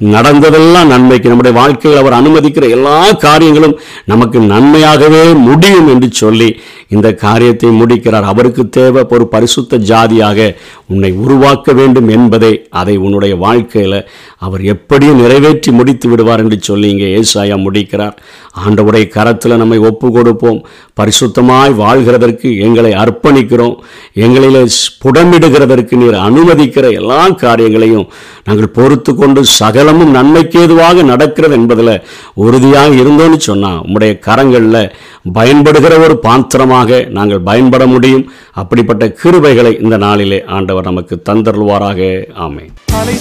நடந்ததெல்லாம் 0.00 0.90
நன்மைக்கு 0.92 1.28
நம்முடைய 1.28 1.54
வாழ்க்கையில் 1.58 2.00
அவர் 2.00 2.18
அனுமதிக்கிற 2.20 2.68
எல்லா 2.70 3.12
காரியங்களும் 3.12 3.78
நமக்கு 4.04 4.38
நன்மையாகவே 4.40 5.22
முடியும் 5.48 5.88
என்று 5.88 6.08
சொல்லி 6.12 6.48
இந்த 6.88 7.08
காரியத்தை 7.14 7.68
முடிக்கிறார். 7.70 8.24
அவருக்கு 8.24 8.68
தேவை 8.68 9.02
ஒரு 9.08 9.26
பரிசுத்த 9.26 9.78
ஜாதியாக 9.90 10.56
உன்னை 10.92 11.10
உருவாக்க 11.12 11.72
வேண்டும் 11.72 12.08
என்பதை 12.08 12.52
அதை 12.70 12.96
உன்னுடைய 12.96 13.36
வாழ்க்கையில் 13.36 14.06
அவர் 14.38 14.62
எப்படியும் 14.62 15.20
நிறைவேற்றி 15.20 15.72
முடித்து 15.72 16.08
விடுவார் 16.08 16.38
என்று 16.38 16.58
சொல்லி 16.60 16.88
இங்கே 16.90 17.08
ஏசாயா 17.20 17.58
முடிக்கிறார். 17.66 18.16
ஆண்டவுடைய 18.64 19.08
கரத்தில் 19.08 19.60
நம்மை 19.62 19.78
ஒப்பு 19.78 20.12
கொடுப்போம். 20.12 20.60
பரிசுத்தமாய் 21.00 21.74
வாழ்கிறதற்கு 21.82 22.58
எங்களை 22.66 22.92
அர்ப்பணிக்கிறோம். 22.92 23.76
எங்களிலே 24.14 24.64
புடமிடுகிறதற்கு 25.04 25.94
நீர் 26.02 26.18
அனுமதிக்கிற 26.28 26.92
எல்லா 26.92 27.28
காரியங்களையும் 27.44 28.08
நாங்கள் 28.44 28.74
பொறுத்து 28.78 29.14
கொண்டு 29.14 29.44
சகல 29.44 29.88
சகலமும் 29.90 30.14
நன்மைக்கேதுவாக 30.14 31.04
நடக்கிறது 31.04 31.54
என்பதில் 31.54 32.02
உறுதியாக 32.34 32.94
இருந்தோன்னு 32.94 33.36
சொன்னால் 33.36 33.80
உம்முடைய 33.80 34.18
கரங்களில் 34.26 34.92
பயன்படுகிற 35.32 35.98
ஒரு 35.98 36.18
பாத்திரமாக 36.18 37.06
நாங்கள் 37.10 37.40
பயன்பட 37.40 37.86
முடியும். 37.86 38.32
அப்படிப்பட்ட 38.52 39.06
கிருபைகளை 39.22 39.82
இந்த 39.82 39.96
நாளிலே 39.96 40.44
ஆண்டவர் 40.44 40.84
நமக்கு 40.84 41.22
தந்தருள்வாராக. 41.28 42.24
ஆமை 42.34 42.70
அலை 42.92 43.18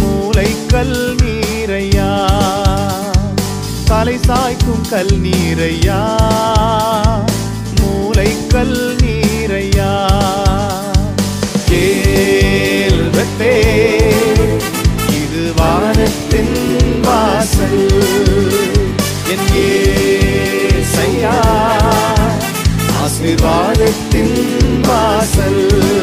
மூளை 0.00 0.48
கல்நீரையா 0.72 2.10
தலை 3.86 4.16
சாய்க்கும் 4.28 4.84
கல் 4.90 5.14
நீரையா? 5.24 6.00
மூளை 7.80 8.30
கல் 8.48 8.76
நீரையா 8.76 8.97
தெய்வத்தே 13.18 13.54
இது 15.22 15.52
வானத்தின் 15.56 17.00
வாசல். 17.02 17.90
என் 19.28 19.48
ஏசையா 19.54 21.34
ஆசீர்வாதத்தின் 23.02 24.80
வாசல். 24.82 25.97